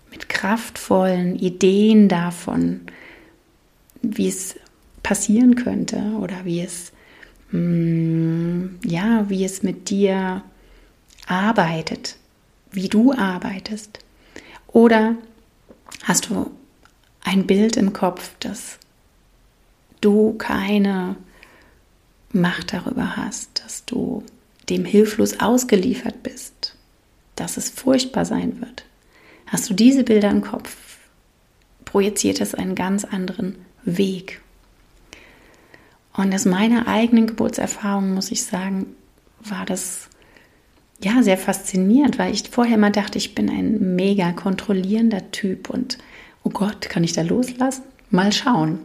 mit 0.09 0.27
kraftvollen 0.27 1.37
Ideen 1.37 2.09
davon, 2.09 2.81
wie 4.01 4.27
es 4.27 4.55
passieren 5.03 5.55
könnte 5.55 5.97
oder 6.19 6.45
wie 6.45 6.61
es 6.61 6.91
hm, 7.51 8.79
ja, 8.83 9.29
wie 9.29 9.45
es 9.45 9.63
mit 9.63 9.89
dir 9.89 10.43
arbeitet, 11.27 12.17
wie 12.71 12.89
du 12.89 13.13
arbeitest. 13.13 13.99
Oder 14.67 15.15
hast 16.03 16.29
du 16.29 16.51
ein 17.23 17.45
Bild 17.45 17.77
im 17.77 17.93
Kopf, 17.93 18.31
dass 18.39 18.79
du 20.01 20.33
keine 20.33 21.15
Macht 22.37 22.71
darüber 22.71 23.17
hast, 23.17 23.63
dass 23.63 23.85
du 23.85 24.23
dem 24.69 24.85
hilflos 24.85 25.39
ausgeliefert 25.39 26.21
bist, 26.23 26.75
dass 27.35 27.57
es 27.57 27.69
furchtbar 27.69 28.25
sein 28.25 28.61
wird. 28.61 28.85
Hast 29.47 29.69
du 29.69 29.73
diese 29.73 30.03
Bilder 30.03 30.29
im 30.29 30.41
Kopf, 30.41 30.77
projiziert 31.83 32.41
es 32.41 32.53
einen 32.53 32.75
ganz 32.75 33.05
anderen 33.05 33.55
Weg. 33.83 34.41
Und 36.13 36.33
aus 36.33 36.45
meiner 36.45 36.87
eigenen 36.87 37.27
Geburtserfahrung 37.27 38.13
muss 38.13 38.31
ich 38.31 38.43
sagen, 38.43 38.95
war 39.39 39.65
das 39.65 40.09
ja 41.03 41.23
sehr 41.23 41.37
faszinierend, 41.37 42.19
weil 42.19 42.33
ich 42.33 42.49
vorher 42.49 42.75
immer 42.75 42.91
dachte, 42.91 43.17
ich 43.17 43.35
bin 43.35 43.49
ein 43.49 43.95
mega 43.95 44.31
kontrollierender 44.31 45.31
Typ 45.31 45.69
und 45.69 45.97
oh 46.43 46.49
Gott, 46.49 46.89
kann 46.89 47.03
ich 47.03 47.13
da 47.13 47.21
loslassen? 47.21 47.83
Mal 48.09 48.31
schauen. 48.33 48.79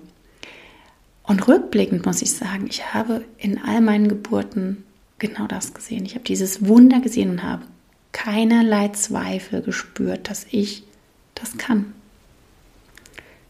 Und 1.25 1.47
rückblickend 1.47 2.05
muss 2.05 2.23
ich 2.23 2.33
sagen, 2.33 2.67
ich 2.69 2.95
habe 2.95 3.25
in 3.39 3.59
all 3.59 3.81
meinen 3.81 4.09
Geburten 4.09 4.85
genau 5.19 5.47
das 5.47 5.73
gesehen. 5.73 6.05
Ich 6.05 6.15
habe 6.15 6.25
dieses 6.25 6.67
Wunder 6.67 7.01
gesehen 7.01 7.31
und 7.31 7.43
habe 7.43 7.65
keinerlei 8.13 8.89
Zweifel 8.89 9.63
gespürt, 9.63 10.29
dass 10.29 10.47
ich 10.51 10.85
das 11.35 11.57
kann. 11.59 11.93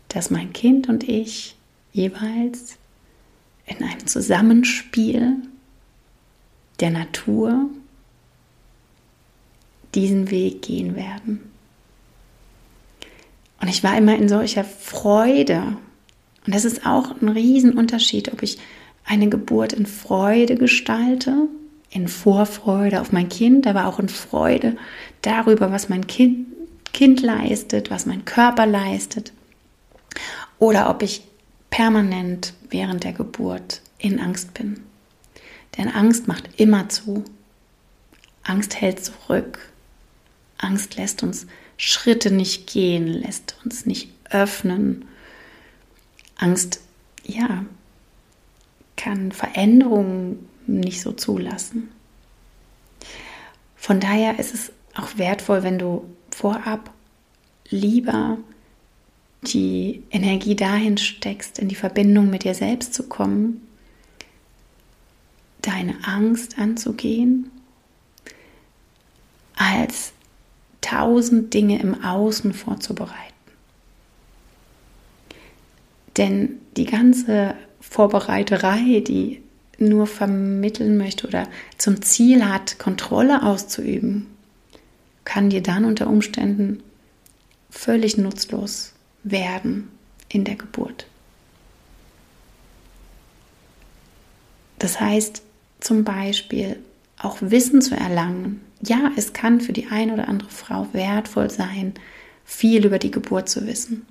Dass 0.08 0.30
mein 0.30 0.52
Kind 0.52 0.88
und 0.88 1.08
ich 1.08 1.56
jeweils 1.92 2.76
in 3.66 3.82
einem 3.82 4.06
Zusammenspiel 4.06 5.36
der 6.80 6.90
Natur 6.90 7.70
diesen 9.94 10.30
Weg 10.30 10.62
gehen 10.62 10.96
werden. 10.96 11.50
Und 13.60 13.68
ich 13.68 13.84
war 13.84 13.96
immer 13.96 14.16
in 14.16 14.28
solcher 14.28 14.64
Freude. 14.64 15.76
Und 16.46 16.54
das 16.54 16.64
ist 16.64 16.86
auch 16.86 17.20
ein 17.20 17.28
Riesenunterschied, 17.28 18.32
ob 18.32 18.42
ich 18.42 18.58
eine 19.04 19.28
Geburt 19.28 19.72
in 19.72 19.86
Freude 19.86 20.56
gestalte, 20.56 21.48
in 21.90 22.08
Vorfreude 22.08 23.00
auf 23.00 23.12
mein 23.12 23.28
Kind, 23.28 23.66
aber 23.66 23.86
auch 23.86 23.98
in 23.98 24.08
Freude 24.08 24.76
darüber, 25.20 25.70
was 25.70 25.88
mein 25.88 26.06
Kind, 26.06 26.46
kind 26.92 27.20
leistet, 27.20 27.90
was 27.90 28.06
mein 28.06 28.24
Körper 28.24 28.66
leistet. 28.66 29.32
Oder 30.58 30.90
ob 30.90 31.02
ich 31.02 31.22
permanent 31.70 32.54
während 32.70 33.04
der 33.04 33.12
Geburt 33.12 33.82
in 33.98 34.20
Angst 34.20 34.54
bin. 34.54 34.80
Denn 35.76 35.88
Angst 35.88 36.28
macht 36.28 36.48
immer 36.60 36.88
zu. 36.88 37.24
Angst 38.42 38.80
hält 38.80 39.04
zurück. 39.04 39.58
Angst 40.58 40.96
lässt 40.96 41.22
uns 41.22 41.46
Schritte 41.76 42.30
nicht 42.30 42.70
gehen, 42.70 43.06
lässt 43.06 43.56
uns 43.64 43.86
nicht 43.86 44.12
öffnen. 44.30 45.06
Angst, 46.42 46.80
ja, 47.24 47.64
kann 48.96 49.32
Veränderungen 49.32 50.48
nicht 50.66 51.00
so 51.00 51.12
zulassen. 51.12 51.88
Von 53.76 54.00
daher 54.00 54.38
ist 54.38 54.54
es 54.54 54.72
auch 54.94 55.18
wertvoll, 55.18 55.62
wenn 55.62 55.78
du 55.78 56.04
vorab 56.30 56.90
lieber 57.68 58.38
die 59.42 60.02
Energie 60.10 60.54
dahin 60.54 60.98
steckst, 60.98 61.58
in 61.58 61.68
die 61.68 61.74
Verbindung 61.74 62.30
mit 62.30 62.44
dir 62.44 62.54
selbst 62.54 62.94
zu 62.94 63.08
kommen, 63.08 63.66
deine 65.62 65.96
Angst 66.04 66.58
anzugehen, 66.58 67.50
als 69.56 70.12
tausend 70.80 71.54
Dinge 71.54 71.80
im 71.80 72.04
Außen 72.04 72.52
vorzubereiten. 72.52 73.31
Denn 76.16 76.58
die 76.76 76.86
ganze 76.86 77.54
Vorbereiterei, 77.80 79.00
die 79.00 79.42
nur 79.78 80.06
vermitteln 80.06 80.96
möchte 80.96 81.26
oder 81.26 81.48
zum 81.78 82.02
Ziel 82.02 82.44
hat, 82.44 82.78
Kontrolle 82.78 83.42
auszuüben, 83.42 84.26
kann 85.24 85.50
dir 85.50 85.62
dann 85.62 85.84
unter 85.84 86.08
Umständen 86.08 86.82
völlig 87.70 88.16
nutzlos 88.18 88.92
werden 89.22 89.88
in 90.28 90.44
der 90.44 90.56
Geburt. 90.56 91.06
Das 94.78 95.00
heißt 95.00 95.42
zum 95.80 96.04
Beispiel 96.04 96.78
auch 97.18 97.38
Wissen 97.40 97.82
zu 97.82 97.94
erlangen. 97.94 98.60
Ja, 98.82 99.12
es 99.16 99.32
kann 99.32 99.60
für 99.60 99.72
die 99.72 99.86
eine 99.86 100.12
oder 100.12 100.28
andere 100.28 100.50
Frau 100.50 100.88
wertvoll 100.92 101.50
sein, 101.50 101.94
viel 102.44 102.84
über 102.84 102.98
die 102.98 103.12
Geburt 103.12 103.48
zu 103.48 103.66
wissen. 103.66 104.06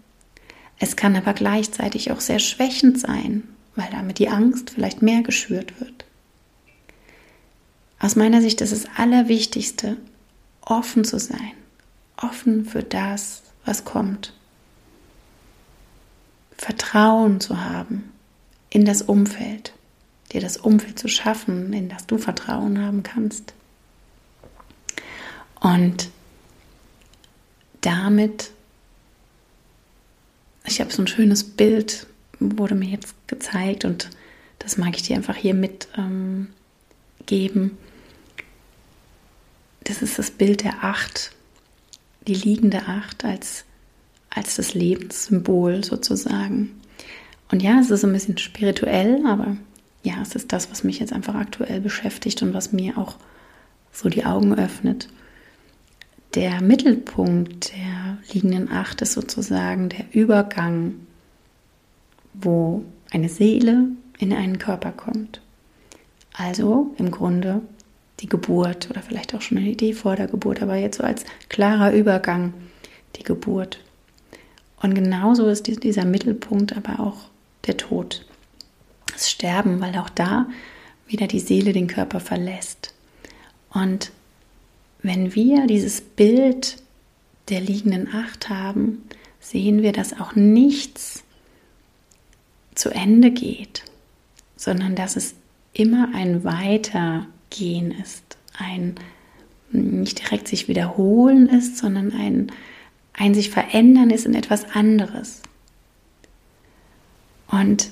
Es 0.81 0.95
kann 0.95 1.15
aber 1.15 1.33
gleichzeitig 1.33 2.11
auch 2.11 2.19
sehr 2.19 2.39
schwächend 2.39 2.99
sein, 2.99 3.43
weil 3.75 3.87
damit 3.91 4.17
die 4.17 4.29
Angst 4.29 4.71
vielleicht 4.71 5.03
mehr 5.03 5.21
geschürt 5.21 5.79
wird. 5.79 6.05
Aus 7.99 8.15
meiner 8.15 8.41
Sicht 8.41 8.61
ist 8.61 8.71
es 8.71 8.87
Allerwichtigste, 8.97 9.97
offen 10.61 11.05
zu 11.05 11.19
sein, 11.19 11.53
offen 12.17 12.65
für 12.65 12.81
das, 12.81 13.43
was 13.63 13.85
kommt. 13.85 14.33
Vertrauen 16.57 17.39
zu 17.39 17.63
haben 17.63 18.11
in 18.71 18.83
das 18.83 19.03
Umfeld, 19.03 19.73
dir 20.31 20.41
das 20.41 20.57
Umfeld 20.57 20.97
zu 20.97 21.09
schaffen, 21.09 21.73
in 21.73 21.89
das 21.89 22.07
du 22.07 22.17
Vertrauen 22.17 22.83
haben 22.83 23.03
kannst. 23.03 23.53
Und 25.59 26.09
damit, 27.81 28.49
ich 30.71 30.81
habe 30.81 30.91
so 30.91 31.01
ein 31.01 31.07
schönes 31.07 31.43
Bild, 31.43 32.07
wurde 32.39 32.75
mir 32.75 32.89
jetzt 32.89 33.13
gezeigt 33.27 33.85
und 33.85 34.09
das 34.59 34.77
mag 34.77 34.95
ich 34.95 35.03
dir 35.03 35.15
einfach 35.15 35.35
hier 35.35 35.53
mitgeben. 35.53 36.51
Ähm, 37.27 37.77
das 39.83 40.01
ist 40.01 40.19
das 40.19 40.31
Bild 40.31 40.63
der 40.63 40.83
Acht, 40.83 41.31
die 42.27 42.35
liegende 42.35 42.87
Acht 42.87 43.25
als 43.25 43.65
als 44.31 44.55
das 44.55 44.73
Lebenssymbol 44.73 45.83
sozusagen. 45.83 46.71
Und 47.51 47.61
ja, 47.61 47.79
es 47.79 47.91
ist 47.91 48.05
ein 48.05 48.13
bisschen 48.13 48.37
spirituell, 48.37 49.25
aber 49.27 49.57
ja, 50.03 50.21
es 50.21 50.35
ist 50.35 50.53
das, 50.53 50.71
was 50.71 50.83
mich 50.83 50.99
jetzt 50.99 51.13
einfach 51.13 51.35
aktuell 51.35 51.81
beschäftigt 51.81 52.41
und 52.41 52.53
was 52.53 52.71
mir 52.71 52.97
auch 52.97 53.17
so 53.91 54.09
die 54.09 54.25
Augen 54.25 54.57
öffnet. 54.57 55.09
Der 56.33 56.61
Mittelpunkt 56.61 57.73
der 57.75 58.17
liegenden 58.31 58.71
Acht 58.71 59.01
ist 59.01 59.13
sozusagen 59.13 59.89
der 59.89 60.05
Übergang, 60.13 60.95
wo 62.33 62.85
eine 63.11 63.29
Seele 63.29 63.87
in 64.17 64.33
einen 64.33 64.57
Körper 64.57 64.91
kommt. 64.91 65.41
Also 66.33 66.93
im 66.97 67.11
Grunde 67.11 67.61
die 68.21 68.29
Geburt 68.29 68.89
oder 68.89 69.01
vielleicht 69.01 69.33
auch 69.35 69.41
schon 69.41 69.57
eine 69.57 69.69
Idee 69.69 69.93
vor 69.93 70.15
der 70.15 70.27
Geburt, 70.27 70.61
aber 70.61 70.75
jetzt 70.75 70.97
so 70.97 71.03
als 71.03 71.25
klarer 71.49 71.91
Übergang 71.91 72.53
die 73.17 73.23
Geburt. 73.23 73.79
Und 74.81 74.95
genauso 74.95 75.47
ist 75.47 75.67
dieser 75.67 76.05
Mittelpunkt 76.05 76.75
aber 76.75 76.99
auch 76.99 77.29
der 77.67 77.77
Tod, 77.77 78.25
das 79.11 79.29
Sterben, 79.29 79.81
weil 79.81 79.97
auch 79.97 80.09
da 80.09 80.47
wieder 81.07 81.27
die 81.27 81.39
Seele 81.39 81.73
den 81.73 81.87
Körper 81.87 82.19
verlässt. 82.19 82.93
Und 83.73 84.11
wenn 85.03 85.35
wir 85.35 85.67
dieses 85.67 86.01
Bild 86.01 86.77
der 87.49 87.61
liegenden 87.61 88.13
Acht 88.13 88.49
haben, 88.49 89.03
sehen 89.39 89.81
wir, 89.81 89.91
dass 89.91 90.19
auch 90.19 90.35
nichts 90.35 91.23
zu 92.75 92.89
Ende 92.89 93.31
geht, 93.31 93.83
sondern 94.55 94.95
dass 94.95 95.15
es 95.15 95.33
immer 95.73 96.09
ein 96.13 96.43
Weitergehen 96.43 97.91
ist, 97.91 98.37
ein 98.57 98.95
nicht 99.71 100.19
direkt 100.19 100.47
sich 100.47 100.67
wiederholen 100.67 101.47
ist, 101.47 101.77
sondern 101.77 102.11
ein, 102.11 102.51
ein 103.13 103.33
sich 103.33 103.49
verändern 103.49 104.09
ist 104.09 104.25
in 104.25 104.35
etwas 104.35 104.65
anderes. 104.75 105.41
Und 107.47 107.91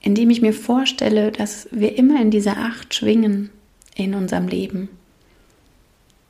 indem 0.00 0.30
ich 0.30 0.40
mir 0.40 0.54
vorstelle, 0.54 1.30
dass 1.30 1.68
wir 1.70 1.96
immer 1.96 2.20
in 2.20 2.30
dieser 2.30 2.56
Acht 2.56 2.94
schwingen 2.94 3.50
in 3.94 4.14
unserem 4.14 4.48
Leben 4.48 4.88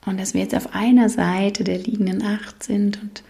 und 0.09 0.19
dass 0.19 0.35
wir 0.35 0.41
jetzt 0.41 0.55
auf 0.55 0.75
einer 0.75 1.09
Seite 1.09 1.65
der 1.65 1.79
liegenden 1.79 2.23
Acht 2.23 2.63
sind 2.63 3.01
und 3.01 3.23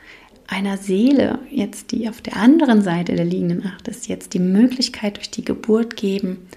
einer 0.47 0.79
Seele, 0.79 1.41
jetzt 1.51 1.93
die 1.93 2.09
auf 2.09 2.23
der 2.23 2.37
anderen 2.37 2.83
Seite 2.83 3.14
der 3.14 3.25
liegenden 3.25 3.67
Acht 3.67 3.87
ist, 3.88 4.09
jetzt 4.09 4.33
die 4.33 4.38
Möglichkeit 4.38 5.17
durch 5.17 5.31
die 5.31 5.45
Geburt 5.45 5.97
geben, 5.97 6.49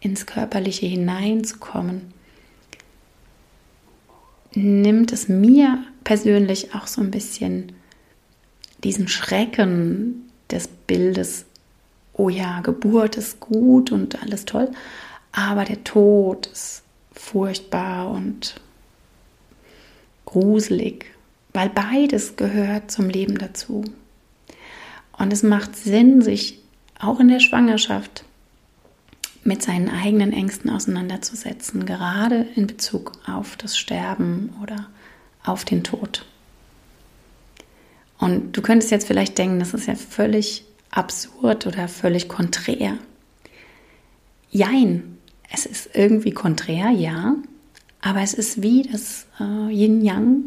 ins 0.00 0.26
Körperliche 0.26 0.86
hineinzukommen, 0.86 2.12
nimmt 4.54 5.12
es 5.12 5.28
mir 5.28 5.84
persönlich 6.02 6.74
auch 6.74 6.86
so 6.86 7.00
ein 7.00 7.10
bisschen 7.10 7.72
diesen 8.82 9.08
Schrecken 9.08 10.30
des 10.50 10.68
Bildes, 10.68 11.44
oh 12.14 12.28
ja, 12.28 12.60
Geburt 12.60 13.16
ist 13.16 13.40
gut 13.40 13.92
und 13.92 14.22
alles 14.22 14.44
toll, 14.44 14.70
aber 15.32 15.64
der 15.64 15.84
Tod 15.84 16.46
ist 16.46 16.82
furchtbar 17.12 18.10
und 18.10 18.60
gruselig, 20.26 21.06
weil 21.54 21.70
beides 21.70 22.36
gehört 22.36 22.90
zum 22.90 23.08
Leben 23.08 23.38
dazu. 23.38 23.84
Und 25.16 25.32
es 25.32 25.42
macht 25.42 25.74
Sinn, 25.74 26.20
sich 26.20 26.58
auch 26.98 27.20
in 27.20 27.28
der 27.28 27.40
Schwangerschaft 27.40 28.24
mit 29.44 29.62
seinen 29.62 29.88
eigenen 29.88 30.32
Ängsten 30.32 30.70
auseinanderzusetzen, 30.70 31.86
gerade 31.86 32.46
in 32.56 32.66
Bezug 32.66 33.12
auf 33.26 33.56
das 33.56 33.78
Sterben 33.78 34.54
oder 34.62 34.88
auf 35.44 35.64
den 35.64 35.84
Tod. 35.84 36.26
Und 38.18 38.52
du 38.52 38.62
könntest 38.62 38.90
jetzt 38.90 39.06
vielleicht 39.06 39.38
denken, 39.38 39.60
das 39.60 39.72
ist 39.72 39.86
ja 39.86 39.94
völlig 39.94 40.64
absurd 40.90 41.66
oder 41.66 41.88
völlig 41.88 42.28
konträr. 42.28 42.98
Jein, 44.50 45.18
es 45.52 45.66
ist 45.66 45.90
irgendwie 45.94 46.32
konträr, 46.32 46.90
ja, 46.90 47.36
aber 48.06 48.20
es 48.22 48.34
ist 48.34 48.62
wie 48.62 48.82
das 48.82 49.26
äh, 49.40 49.68
Yin-Yang. 49.68 50.44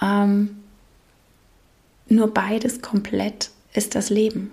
Ähm, 0.00 0.62
nur 2.08 2.32
beides 2.32 2.80
komplett 2.80 3.50
ist 3.74 3.94
das 3.94 4.08
Leben. 4.08 4.50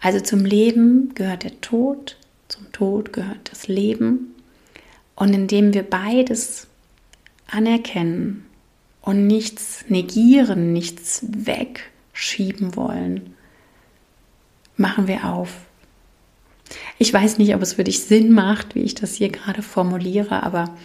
Also 0.00 0.18
zum 0.18 0.44
Leben 0.44 1.14
gehört 1.14 1.44
der 1.44 1.60
Tod, 1.60 2.16
zum 2.48 2.72
Tod 2.72 3.12
gehört 3.12 3.52
das 3.52 3.68
Leben. 3.68 4.34
Und 5.14 5.32
indem 5.32 5.74
wir 5.74 5.84
beides 5.84 6.66
anerkennen 7.46 8.44
und 9.00 9.28
nichts 9.28 9.84
negieren, 9.86 10.72
nichts 10.72 11.22
wegschieben 11.22 12.74
wollen, 12.74 13.36
machen 14.76 15.06
wir 15.06 15.24
auf. 15.24 15.52
Ich 16.98 17.12
weiß 17.12 17.38
nicht, 17.38 17.54
ob 17.54 17.62
es 17.62 17.74
für 17.74 17.84
dich 17.84 18.00
Sinn 18.04 18.32
macht, 18.32 18.74
wie 18.74 18.80
ich 18.82 18.94
das 18.94 19.14
hier 19.14 19.28
gerade 19.28 19.62
formuliere, 19.62 20.42
aber 20.42 20.76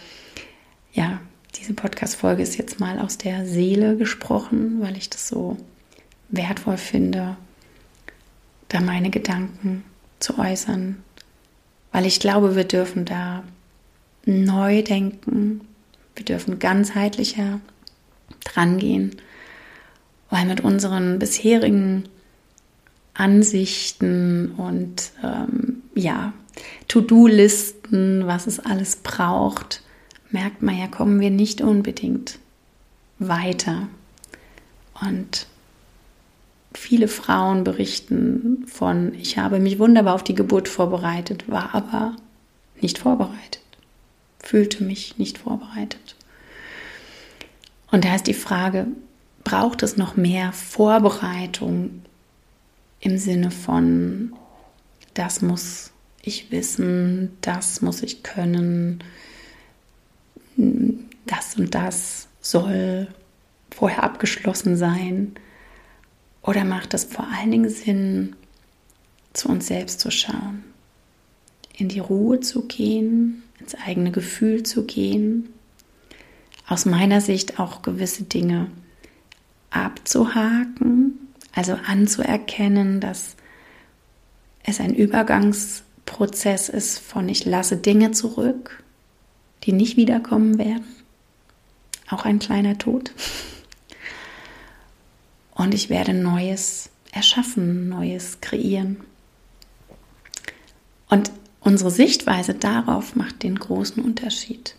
ja, 0.92 1.20
diese 1.56 1.74
Podcast-Folge 1.74 2.42
ist 2.42 2.56
jetzt 2.56 2.80
mal 2.80 2.98
aus 2.98 3.18
der 3.18 3.46
Seele 3.46 3.96
gesprochen, 3.96 4.80
weil 4.80 4.96
ich 4.96 5.10
das 5.10 5.28
so 5.28 5.56
wertvoll 6.28 6.76
finde, 6.76 7.36
da 8.68 8.80
meine 8.80 9.10
Gedanken 9.10 9.84
zu 10.20 10.38
äußern, 10.38 11.02
weil 11.92 12.06
ich 12.06 12.20
glaube, 12.20 12.54
wir 12.54 12.64
dürfen 12.64 13.04
da 13.04 13.44
neu 14.24 14.82
denken, 14.82 15.62
wir 16.14 16.24
dürfen 16.24 16.58
ganzheitlicher 16.58 17.60
drangehen, 18.44 19.16
weil 20.30 20.44
mit 20.44 20.60
unseren 20.60 21.18
bisherigen 21.18 22.08
Ansichten 23.18 24.52
und 24.52 25.12
ähm, 25.22 25.82
ja, 25.94 26.32
To-Do-Listen, 26.88 28.26
was 28.26 28.46
es 28.46 28.60
alles 28.60 28.96
braucht, 28.96 29.82
merkt 30.30 30.62
man 30.62 30.78
ja, 30.78 30.86
kommen 30.86 31.20
wir 31.20 31.30
nicht 31.30 31.60
unbedingt 31.60 32.38
weiter. 33.18 33.88
Und 35.00 35.46
Viele 36.74 37.08
Frauen 37.08 37.64
berichten 37.64 38.64
von, 38.66 39.14
ich 39.14 39.38
habe 39.38 39.58
mich 39.58 39.78
wunderbar 39.78 40.14
auf 40.14 40.22
die 40.22 40.34
Geburt 40.34 40.68
vorbereitet, 40.68 41.50
war 41.50 41.74
aber 41.74 42.14
nicht 42.80 42.98
vorbereitet, 42.98 43.62
fühlte 44.38 44.84
mich 44.84 45.18
nicht 45.18 45.38
vorbereitet. 45.38 46.14
Und 47.90 48.04
da 48.04 48.14
ist 48.14 48.26
die 48.26 48.34
Frage, 48.34 48.86
braucht 49.44 49.82
es 49.82 49.96
noch 49.96 50.16
mehr 50.16 50.52
Vorbereitung 50.52 52.02
im 53.00 53.18
Sinne 53.18 53.50
von, 53.50 54.32
das 55.14 55.42
muss 55.42 55.92
ich 56.22 56.50
wissen, 56.50 57.36
das 57.40 57.80
muss 57.82 58.02
ich 58.02 58.22
können, 58.22 59.02
das 61.26 61.56
und 61.56 61.74
das 61.74 62.28
soll 62.40 63.08
vorher 63.70 64.02
abgeschlossen 64.02 64.76
sein. 64.76 65.32
Oder 66.42 66.64
macht 66.64 66.94
es 66.94 67.04
vor 67.04 67.26
allen 67.28 67.50
Dingen 67.50 67.68
Sinn, 67.68 68.36
zu 69.32 69.48
uns 69.48 69.66
selbst 69.66 70.00
zu 70.00 70.10
schauen, 70.10 70.64
in 71.76 71.88
die 71.88 72.00
Ruhe 72.00 72.40
zu 72.40 72.66
gehen, 72.66 73.42
ins 73.60 73.74
eigene 73.74 74.10
Gefühl 74.10 74.62
zu 74.62 74.84
gehen, 74.84 75.50
aus 76.66 76.86
meiner 76.86 77.20
Sicht 77.20 77.60
auch 77.60 77.82
gewisse 77.82 78.24
Dinge 78.24 78.70
abzuhaken, 79.70 81.27
also 81.58 81.72
anzuerkennen, 81.72 83.00
dass 83.00 83.34
es 84.62 84.78
ein 84.78 84.94
Übergangsprozess 84.94 86.68
ist 86.68 87.00
von 87.00 87.28
ich 87.28 87.44
lasse 87.46 87.76
Dinge 87.76 88.12
zurück, 88.12 88.84
die 89.64 89.72
nicht 89.72 89.96
wiederkommen 89.96 90.58
werden. 90.58 90.86
Auch 92.10 92.24
ein 92.24 92.38
kleiner 92.38 92.78
Tod 92.78 93.10
und 95.50 95.74
ich 95.74 95.90
werde 95.90 96.14
Neues 96.14 96.90
erschaffen, 97.10 97.88
Neues 97.88 98.40
kreieren. 98.40 98.98
Und 101.08 101.32
unsere 101.58 101.90
Sichtweise 101.90 102.54
darauf 102.54 103.16
macht 103.16 103.42
den 103.42 103.58
großen 103.58 104.00
Unterschied. 104.00 104.76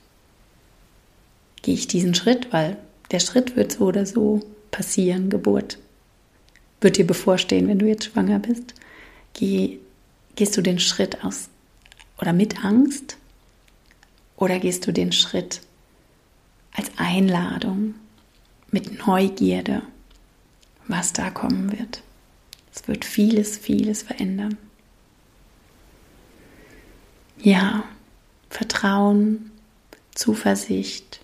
Gehe 1.61 1.73
ich 1.73 1.87
diesen 1.87 2.15
Schritt, 2.15 2.53
weil 2.53 2.77
der 3.11 3.19
Schritt 3.19 3.57
wird 3.57 3.73
so 3.73 3.87
oder 3.87 4.05
so 4.05 4.39
passieren, 4.71 5.29
Geburt 5.29 5.77
wird 6.81 6.97
dir 6.97 7.07
bevorstehen, 7.07 7.67
wenn 7.67 7.79
du 7.79 7.87
jetzt 7.87 8.05
schwanger 8.05 8.39
bist. 8.39 8.73
Geh, 9.33 9.79
gehst 10.35 10.55
du 10.57 10.61
den 10.61 10.79
Schritt 10.79 11.23
aus 11.23 11.49
oder 12.19 12.33
mit 12.33 12.63
Angst 12.63 13.17
oder 14.37 14.59
gehst 14.59 14.87
du 14.87 14.91
den 14.91 15.11
Schritt 15.11 15.61
als 16.73 16.89
Einladung 16.97 17.95
mit 18.71 19.05
Neugierde 19.05 19.81
was 20.89 21.13
da 21.13 21.29
kommen 21.29 21.71
wird. 21.71 22.01
Es 22.73 22.87
wird 22.87 23.05
vieles, 23.05 23.57
vieles 23.57 24.01
verändern. 24.01 24.57
Ja, 27.37 27.83
Vertrauen, 28.49 29.51
Zuversicht. 30.13 31.21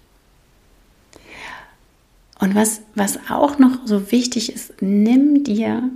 Und 2.39 2.55
was, 2.55 2.81
was 2.95 3.19
auch 3.29 3.59
noch 3.59 3.85
so 3.85 4.11
wichtig 4.11 4.53
ist, 4.53 4.81
nimm 4.81 5.43
dir 5.43 5.89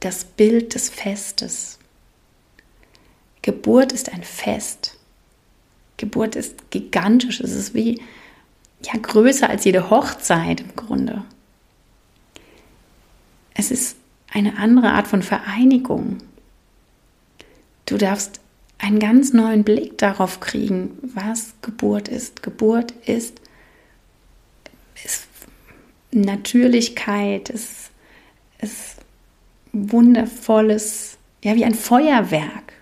das 0.00 0.24
Bild 0.24 0.74
des 0.74 0.88
Festes. 0.88 1.78
Geburt 3.42 3.92
ist 3.92 4.12
ein 4.12 4.22
Fest. 4.22 4.98
Geburt 5.96 6.34
ist 6.34 6.70
gigantisch. 6.70 7.40
Es 7.40 7.52
ist 7.52 7.74
wie, 7.74 8.00
ja 8.82 8.94
größer 9.00 9.48
als 9.48 9.64
jede 9.64 9.90
Hochzeit 9.90 10.60
im 10.60 10.74
Grunde. 10.74 11.24
Es 13.54 13.70
ist 13.70 13.96
eine 14.32 14.58
andere 14.58 14.90
Art 14.90 15.06
von 15.06 15.22
Vereinigung. 15.22 16.18
Du 17.86 17.96
darfst 17.96 18.40
einen 18.78 18.98
ganz 18.98 19.32
neuen 19.32 19.62
Blick 19.62 19.98
darauf 19.98 20.40
kriegen, 20.40 20.98
was 21.02 21.54
Geburt 21.62 22.08
ist. 22.08 22.42
Geburt 22.42 22.92
ist, 23.06 23.40
ist 25.04 25.28
Natürlichkeit, 26.22 27.50
ist, 27.50 27.90
ist 28.60 28.96
wundervolles, 29.72 31.18
ja, 31.42 31.54
wie 31.56 31.64
ein 31.64 31.74
Feuerwerk. 31.74 32.72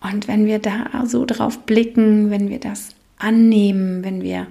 Und 0.00 0.28
wenn 0.28 0.46
wir 0.46 0.58
da 0.58 1.04
so 1.06 1.24
drauf 1.24 1.60
blicken, 1.60 2.30
wenn 2.30 2.48
wir 2.48 2.60
das 2.60 2.90
annehmen, 3.18 4.04
wenn 4.04 4.22
wir 4.22 4.46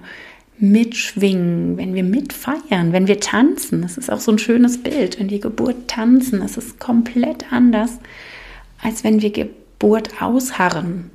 mitschwingen, 0.58 1.76
wenn 1.76 1.94
wir 1.94 2.02
mitfeiern, 2.02 2.92
wenn 2.92 3.06
wir 3.06 3.20
tanzen, 3.20 3.82
das 3.82 3.96
ist 3.96 4.10
auch 4.10 4.20
so 4.20 4.32
ein 4.32 4.38
schönes 4.38 4.82
Bild, 4.82 5.18
wenn 5.18 5.30
wir 5.30 5.38
Geburt 5.38 5.88
tanzen, 5.88 6.40
das 6.40 6.56
ist 6.56 6.78
komplett 6.78 7.52
anders, 7.52 7.98
als 8.82 9.04
wenn 9.04 9.22
wir 9.22 9.30
Geburt 9.30 10.20
ausharren, 10.20 11.10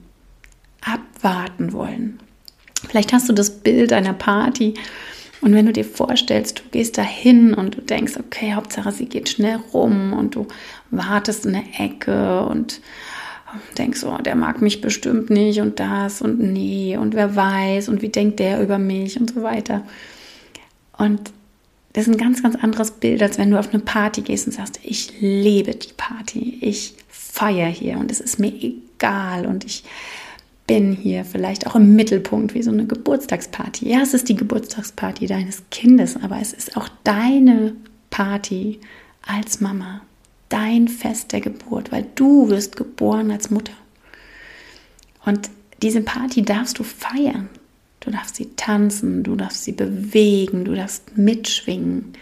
abwarten 0.82 1.74
wollen. 1.74 2.20
Vielleicht 2.88 3.14
hast 3.14 3.30
du 3.30 3.34
das 3.34 3.60
Bild 3.60 3.94
einer 3.94 4.14
Party 4.14 4.74
und 5.44 5.54
wenn 5.54 5.66
du 5.66 5.74
dir 5.74 5.84
vorstellst, 5.84 6.60
du 6.60 6.64
gehst 6.72 6.98
da 6.98 7.02
hin 7.02 7.54
und 7.54 7.76
du 7.76 7.82
denkst, 7.82 8.14
okay, 8.18 8.54
Hauptsache 8.54 8.94
sie 8.94 9.08
geht 9.08 9.28
schnell 9.28 9.58
rum 9.74 10.14
und 10.14 10.36
du 10.36 10.48
wartest 10.90 11.46
in 11.46 11.54
der 11.54 11.64
Ecke 11.78 12.46
und 12.46 12.80
denkst, 13.78 14.04
oh, 14.06 14.18
der 14.18 14.36
mag 14.36 14.62
mich 14.62 14.80
bestimmt 14.80 15.30
nicht 15.30 15.60
und 15.60 15.82
das 15.82 16.22
und 16.22 16.40
nee 16.40 16.96
und 16.96 17.14
wer 17.14 17.36
weiß 17.36 17.90
und 17.90 18.02
wie 18.02 18.10
denkt 18.10 18.40
der 18.40 18.62
über 18.62 18.78
mich 18.78 19.20
und 19.20 19.34
so 19.34 19.44
weiter. 19.44 19.84
Und 20.98 21.20
das 21.92 22.08
ist 22.08 22.14
ein 22.14 22.18
ganz, 22.18 22.42
ganz 22.42 22.56
anderes 22.56 22.92
Bild, 22.92 23.22
als 23.22 23.38
wenn 23.38 23.52
du 23.52 23.60
auf 23.60 23.74
eine 23.74 23.84
Party 23.84 24.22
gehst 24.22 24.48
und 24.48 24.54
sagst, 24.54 24.80
ich 24.82 25.20
lebe 25.20 25.76
die 25.76 25.94
Party, 25.98 26.58
ich 26.62 26.96
feiere 27.10 27.68
hier 27.68 27.98
und 27.98 28.12
es 28.12 28.22
ist 28.22 28.40
mir 28.40 28.54
egal 28.54 29.46
und 29.46 29.66
ich 29.66 29.84
bin 30.74 30.94
hier 30.94 31.24
vielleicht 31.24 31.68
auch 31.68 31.76
im 31.76 31.96
Mittelpunkt 31.96 32.56
wie 32.56 32.64
so 32.64 32.72
eine 32.72 32.88
Geburtstagsparty. 32.88 33.90
Ja, 33.90 34.02
es 34.02 34.16
ist 34.16 34.28
die 34.28 34.36
Geburtstagsparty 34.36 35.28
deines 35.28 35.62
Kindes, 35.70 36.18
aber 36.18 36.40
es 36.42 36.52
ist 36.52 36.76
auch 36.76 36.90
deine 37.04 37.76
Party 38.10 38.80
als 39.22 39.62
Mama 39.62 40.02
dein 40.50 40.88
Fest 40.88 41.32
der 41.32 41.42
Geburt, 41.42 41.92
weil 41.92 42.08
du 42.16 42.50
wirst 42.50 42.76
geboren 42.76 43.30
als 43.30 43.52
Mutter. 43.52 43.74
Und 45.26 45.52
diese 45.84 46.02
Party 46.02 46.42
darfst 46.42 46.80
du 46.80 46.84
feiern. 46.84 47.50
Du 48.00 48.10
darfst 48.10 48.38
sie 48.38 48.50
tanzen, 48.56 49.22
du 49.22 49.36
darfst 49.36 49.66
sie 49.66 49.74
bewegen, 49.74 50.66
du 50.66 50.74
darfst 50.74 51.16
mitschwingen. 51.16 52.14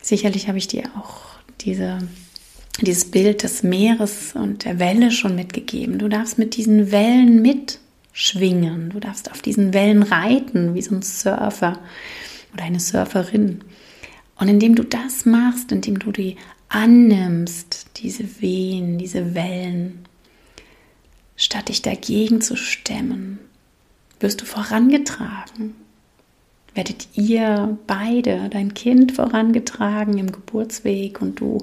Sicherlich 0.00 0.48
habe 0.48 0.58
ich 0.58 0.66
dir 0.66 0.90
auch 0.98 1.20
diese, 1.60 1.98
dieses 2.80 3.10
Bild 3.10 3.42
des 3.42 3.62
Meeres 3.62 4.34
und 4.34 4.64
der 4.64 4.78
Welle 4.78 5.10
schon 5.10 5.36
mitgegeben. 5.36 5.98
Du 5.98 6.08
darfst 6.08 6.38
mit 6.38 6.56
diesen 6.56 6.90
Wellen 6.90 7.42
mitschwingen. 7.42 8.90
Du 8.90 9.00
darfst 9.00 9.30
auf 9.30 9.42
diesen 9.42 9.74
Wellen 9.74 10.02
reiten, 10.02 10.74
wie 10.74 10.82
so 10.82 10.94
ein 10.94 11.02
Surfer 11.02 11.78
oder 12.54 12.64
eine 12.64 12.80
Surferin. 12.80 13.62
Und 14.36 14.48
indem 14.48 14.74
du 14.74 14.82
das 14.82 15.26
machst, 15.26 15.70
indem 15.70 15.98
du 15.98 16.10
die 16.10 16.36
annimmst, 16.68 17.86
diese 17.98 18.40
Wehen, 18.40 18.98
diese 18.98 19.34
Wellen, 19.34 20.06
statt 21.36 21.68
dich 21.68 21.82
dagegen 21.82 22.40
zu 22.40 22.56
stemmen, 22.56 23.38
wirst 24.20 24.40
du 24.40 24.44
vorangetragen. 24.44 25.74
Werdet 26.74 27.08
ihr 27.14 27.76
beide, 27.86 28.48
dein 28.48 28.72
Kind 28.72 29.12
vorangetragen 29.12 30.16
im 30.16 30.32
Geburtsweg 30.32 31.20
und 31.20 31.38
du 31.40 31.58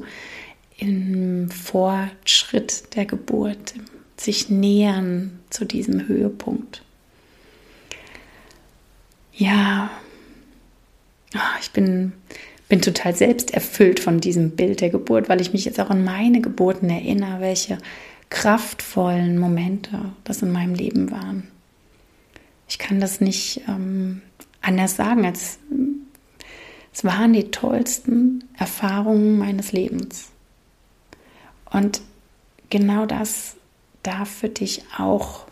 im 0.79 1.49
Fortschritt 1.51 2.95
der 2.95 3.05
Geburt, 3.05 3.73
sich 4.17 4.49
nähern 4.49 5.39
zu 5.49 5.65
diesem 5.65 6.07
Höhepunkt. 6.07 6.83
Ja, 9.33 9.89
ah, 11.33 11.57
ich 11.61 11.71
bin 11.71 12.13
bin 12.69 12.81
total 12.81 13.15
selbst 13.15 13.51
erfüllt 13.51 13.99
von 13.99 14.21
diesem 14.21 14.51
Bild 14.51 14.79
der 14.79 14.91
Geburt, 14.91 15.27
weil 15.27 15.41
ich 15.41 15.51
mich 15.51 15.65
jetzt 15.65 15.79
auch 15.79 15.89
an 15.89 16.03
meine 16.03 16.39
Geburten 16.39 16.89
erinnere, 16.89 17.41
welche 17.41 17.79
kraftvollen 18.29 19.39
Momente 19.39 20.13
das 20.23 20.43
in 20.43 20.51
meinem 20.51 20.75
Leben 20.75 21.09
waren. 21.09 21.47
Ich 22.69 22.77
kann 22.77 22.99
das 23.01 23.19
nicht 23.19 23.61
ähm, 23.67 24.21
anders 24.61 24.95
sagen, 24.95 25.25
als 25.25 25.57
es 26.93 27.03
waren 27.03 27.33
die 27.33 27.49
tollsten 27.49 28.43
Erfahrungen 28.55 29.39
meines 29.39 29.71
Lebens. 29.71 30.29
Und 31.71 32.01
genau 32.69 33.05
das 33.05 33.55
darf 34.03 34.29
für 34.29 34.49
dich 34.49 34.83
auch 34.97 35.45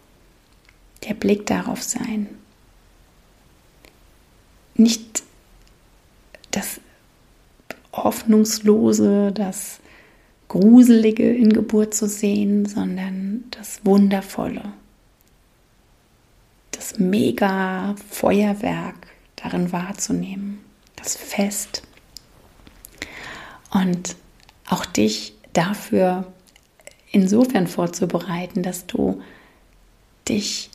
der 1.08 1.13
Blick 1.13 1.45
darauf 1.45 1.84
sein. 1.84 2.27
Nicht 4.75 5.23
das 6.51 6.80
Hoffnungslose, 7.93 9.32
das 9.32 9.80
Gruselige 10.47 11.30
in 11.34 11.51
Geburt 11.51 11.93
zu 11.93 12.08
sehen, 12.08 12.65
sondern 12.65 13.45
das 13.51 13.86
Wundervolle, 13.86 14.73
das 16.71 16.99
mega 16.99 17.95
Feuerwerk 18.10 19.08
darin 19.36 19.71
wahrzunehmen, 19.71 20.60
das 20.95 21.15
Fest. 21.15 21.84
Und 23.71 24.15
auch 24.69 24.86
dich 24.86 25.37
dafür 25.57 26.31
insofern 27.11 27.67
vorzubereiten, 27.67 28.63
dass 28.63 28.85
du 28.85 29.21
dich 30.27 30.69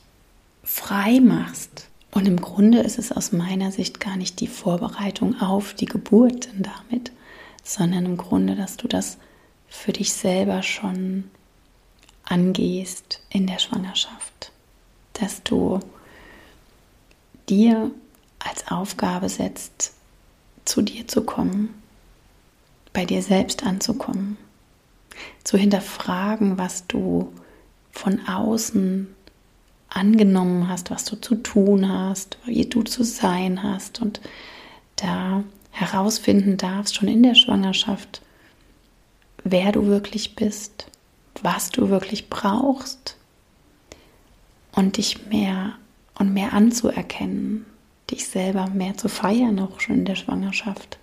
frei 0.64 1.20
machst 1.20 1.88
und 2.12 2.26
im 2.26 2.40
Grunde 2.40 2.80
ist 2.80 2.98
es 2.98 3.10
aus 3.10 3.32
meiner 3.32 3.72
Sicht 3.72 3.98
gar 3.98 4.16
nicht 4.16 4.40
die 4.40 4.46
Vorbereitung 4.46 5.40
auf 5.40 5.72
die 5.72 5.86
Geburt 5.86 6.50
damit, 6.58 7.10
sondern 7.64 8.04
im 8.04 8.16
Grunde, 8.18 8.54
dass 8.54 8.76
du 8.76 8.86
das 8.86 9.16
für 9.68 9.92
dich 9.92 10.12
selber 10.12 10.62
schon 10.62 11.24
angehst 12.24 13.20
in 13.30 13.46
der 13.46 13.58
Schwangerschaft. 13.58 14.52
Dass 15.14 15.42
du 15.42 15.80
dir 17.48 17.90
als 18.38 18.68
Aufgabe 18.68 19.30
setzt, 19.30 19.94
zu 20.66 20.82
dir 20.82 21.08
zu 21.08 21.22
kommen, 21.22 21.72
bei 22.92 23.06
dir 23.06 23.22
selbst 23.22 23.64
anzukommen, 23.64 24.36
zu 25.44 25.56
hinterfragen, 25.56 26.58
was 26.58 26.86
du 26.86 27.32
von 27.92 28.26
außen 28.26 29.08
angenommen 29.88 30.68
hast, 30.68 30.90
was 30.90 31.04
du 31.04 31.16
zu 31.16 31.36
tun 31.36 31.88
hast, 31.88 32.38
wie 32.46 32.64
du 32.64 32.82
zu 32.82 33.04
sein 33.04 33.62
hast 33.62 34.00
und 34.00 34.20
da 34.96 35.44
herausfinden 35.70 36.56
darfst, 36.56 36.96
schon 36.96 37.08
in 37.08 37.22
der 37.22 37.34
Schwangerschaft, 37.34 38.22
wer 39.44 39.72
du 39.72 39.86
wirklich 39.86 40.34
bist, 40.34 40.86
was 41.42 41.70
du 41.70 41.88
wirklich 41.88 42.30
brauchst 42.30 43.16
und 44.72 44.96
dich 44.96 45.26
mehr 45.26 45.72
und 46.18 46.32
mehr 46.32 46.52
anzuerkennen, 46.52 47.66
dich 48.10 48.28
selber 48.28 48.68
mehr 48.68 48.96
zu 48.96 49.08
feiern, 49.08 49.58
auch 49.58 49.80
schon 49.80 49.96
in 49.96 50.04
der 50.04 50.16
Schwangerschaft. 50.16 50.98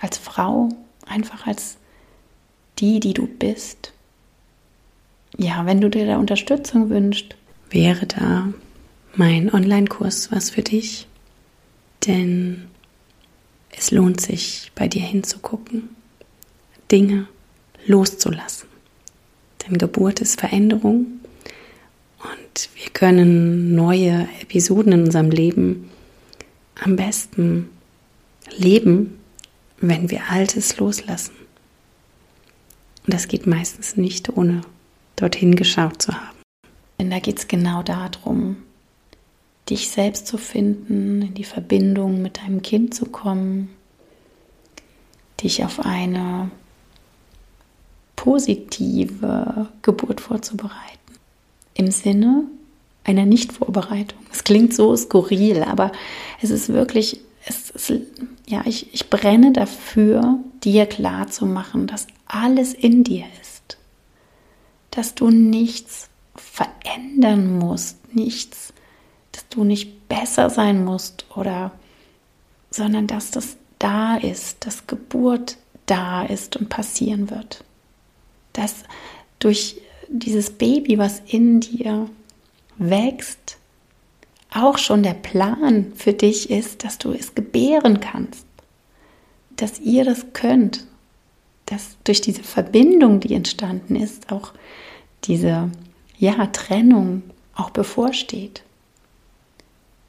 Als 0.00 0.18
Frau, 0.18 0.70
einfach 1.06 1.46
als 1.46 1.76
die, 2.82 3.00
die 3.00 3.14
du 3.14 3.26
bist. 3.26 3.92
Ja, 5.38 5.64
wenn 5.64 5.80
du 5.80 5.88
dir 5.88 6.04
da 6.04 6.18
Unterstützung 6.18 6.90
wünschst, 6.90 7.36
wäre 7.70 8.06
da 8.06 8.52
mein 9.14 9.54
Online-Kurs 9.54 10.30
was 10.32 10.50
für 10.50 10.62
dich, 10.62 11.06
denn 12.06 12.64
es 13.70 13.90
lohnt 13.92 14.20
sich, 14.20 14.72
bei 14.74 14.88
dir 14.88 15.02
hinzugucken, 15.02 15.90
Dinge 16.90 17.28
loszulassen. 17.86 18.68
Denn 19.62 19.78
Geburt 19.78 20.20
ist 20.20 20.40
Veränderung 20.40 21.06
und 22.18 22.68
wir 22.74 22.90
können 22.92 23.74
neue 23.74 24.28
Episoden 24.40 24.92
in 24.92 25.04
unserem 25.04 25.30
Leben 25.30 25.88
am 26.82 26.96
besten 26.96 27.70
leben, 28.56 29.18
wenn 29.78 30.10
wir 30.10 30.30
Altes 30.30 30.76
loslassen. 30.78 31.41
Und 33.04 33.14
das 33.14 33.28
geht 33.28 33.46
meistens 33.46 33.96
nicht, 33.96 34.36
ohne 34.36 34.62
dorthin 35.16 35.56
geschaut 35.56 36.00
zu 36.02 36.12
haben. 36.12 36.36
Denn 36.98 37.10
da 37.10 37.18
geht 37.18 37.38
es 37.38 37.48
genau 37.48 37.82
darum, 37.82 38.56
dich 39.68 39.90
selbst 39.90 40.26
zu 40.26 40.38
finden, 40.38 41.22
in 41.22 41.34
die 41.34 41.44
Verbindung 41.44 42.22
mit 42.22 42.38
deinem 42.38 42.62
Kind 42.62 42.94
zu 42.94 43.06
kommen, 43.06 43.70
dich 45.42 45.64
auf 45.64 45.80
eine 45.84 46.50
positive 48.16 49.68
Geburt 49.82 50.20
vorzubereiten. 50.20 50.72
Im 51.74 51.90
Sinne 51.90 52.44
einer 53.04 53.26
Nichtvorbereitung. 53.26 54.20
Es 54.30 54.44
klingt 54.44 54.74
so 54.74 54.96
skurril, 54.96 55.64
aber 55.64 55.90
es 56.40 56.50
ist 56.50 56.68
wirklich, 56.68 57.20
es 57.44 57.70
ist, 57.70 57.92
ja, 58.46 58.62
ich, 58.66 58.92
ich 58.94 59.10
brenne 59.10 59.52
dafür, 59.52 60.38
dir 60.62 60.86
klar 60.86 61.28
zu 61.28 61.46
machen, 61.46 61.86
dass 61.86 62.06
alles 62.26 62.72
in 62.74 63.04
dir 63.04 63.24
ist. 63.40 63.78
Dass 64.90 65.14
du 65.14 65.30
nichts 65.30 66.08
verändern 66.36 67.58
musst, 67.58 68.14
nichts, 68.14 68.72
dass 69.32 69.48
du 69.48 69.64
nicht 69.64 70.08
besser 70.08 70.50
sein 70.50 70.84
musst 70.84 71.26
oder, 71.36 71.72
sondern 72.70 73.06
dass 73.06 73.30
das 73.30 73.56
da 73.78 74.16
ist, 74.16 74.64
dass 74.64 74.86
Geburt 74.86 75.56
da 75.86 76.24
ist 76.24 76.56
und 76.56 76.68
passieren 76.68 77.30
wird. 77.30 77.64
Dass 78.52 78.84
durch 79.38 79.80
dieses 80.08 80.50
Baby, 80.50 80.98
was 80.98 81.20
in 81.26 81.60
dir 81.60 82.08
wächst, 82.76 83.58
auch 84.54 84.78
schon 84.78 85.02
der 85.02 85.14
Plan 85.14 85.92
für 85.96 86.12
dich 86.12 86.50
ist, 86.50 86.84
dass 86.84 86.98
du 86.98 87.12
es 87.12 87.34
gebären 87.34 88.00
kannst, 88.00 88.44
dass 89.56 89.80
ihr 89.80 90.04
das 90.04 90.26
könnt, 90.32 90.84
dass 91.66 91.96
durch 92.04 92.20
diese 92.20 92.42
Verbindung, 92.42 93.20
die 93.20 93.34
entstanden 93.34 93.96
ist, 93.96 94.30
auch 94.30 94.52
diese 95.24 95.70
ja, 96.18 96.46
Trennung 96.46 97.22
auch 97.54 97.70
bevorsteht. 97.70 98.62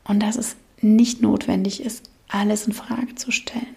Und 0.04 0.22
dass 0.22 0.36
es 0.36 0.56
nicht 0.82 1.22
notwendig 1.22 1.82
ist, 1.82 2.10
alles 2.28 2.68
in 2.68 2.74
Frage 2.74 3.16
zu 3.16 3.32
stellen. 3.32 3.76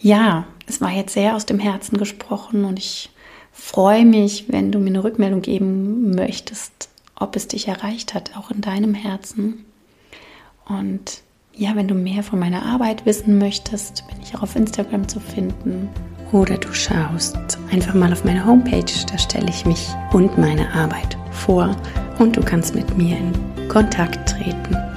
Ja, 0.00 0.46
es 0.66 0.80
war 0.80 0.90
jetzt 0.90 1.14
sehr 1.14 1.34
aus 1.34 1.46
dem 1.46 1.58
Herzen 1.58 1.96
gesprochen 1.96 2.64
und 2.64 2.78
ich 2.78 3.10
freue 3.52 4.04
mich, 4.04 4.44
wenn 4.48 4.70
du 4.70 4.78
mir 4.78 4.90
eine 4.90 5.04
Rückmeldung 5.04 5.42
geben 5.42 6.14
möchtest, 6.14 6.88
ob 7.20 7.36
es 7.36 7.48
dich 7.48 7.68
erreicht 7.68 8.14
hat, 8.14 8.36
auch 8.36 8.50
in 8.50 8.60
deinem 8.60 8.94
Herzen. 8.94 9.64
Und 10.66 11.22
ja, 11.54 11.74
wenn 11.74 11.88
du 11.88 11.94
mehr 11.94 12.22
von 12.22 12.38
meiner 12.38 12.64
Arbeit 12.64 13.04
wissen 13.06 13.38
möchtest, 13.38 14.06
bin 14.08 14.18
ich 14.22 14.36
auch 14.36 14.42
auf 14.42 14.56
Instagram 14.56 15.08
zu 15.08 15.18
finden. 15.18 15.88
Oder 16.30 16.58
du 16.58 16.72
schaust 16.72 17.36
einfach 17.72 17.94
mal 17.94 18.12
auf 18.12 18.24
meine 18.24 18.44
Homepage, 18.44 18.84
da 19.10 19.18
stelle 19.18 19.48
ich 19.48 19.64
mich 19.64 19.88
und 20.12 20.36
meine 20.36 20.72
Arbeit 20.74 21.16
vor 21.30 21.74
und 22.18 22.36
du 22.36 22.42
kannst 22.42 22.74
mit 22.74 22.98
mir 22.98 23.16
in 23.16 23.68
Kontakt 23.68 24.28
treten. 24.28 24.87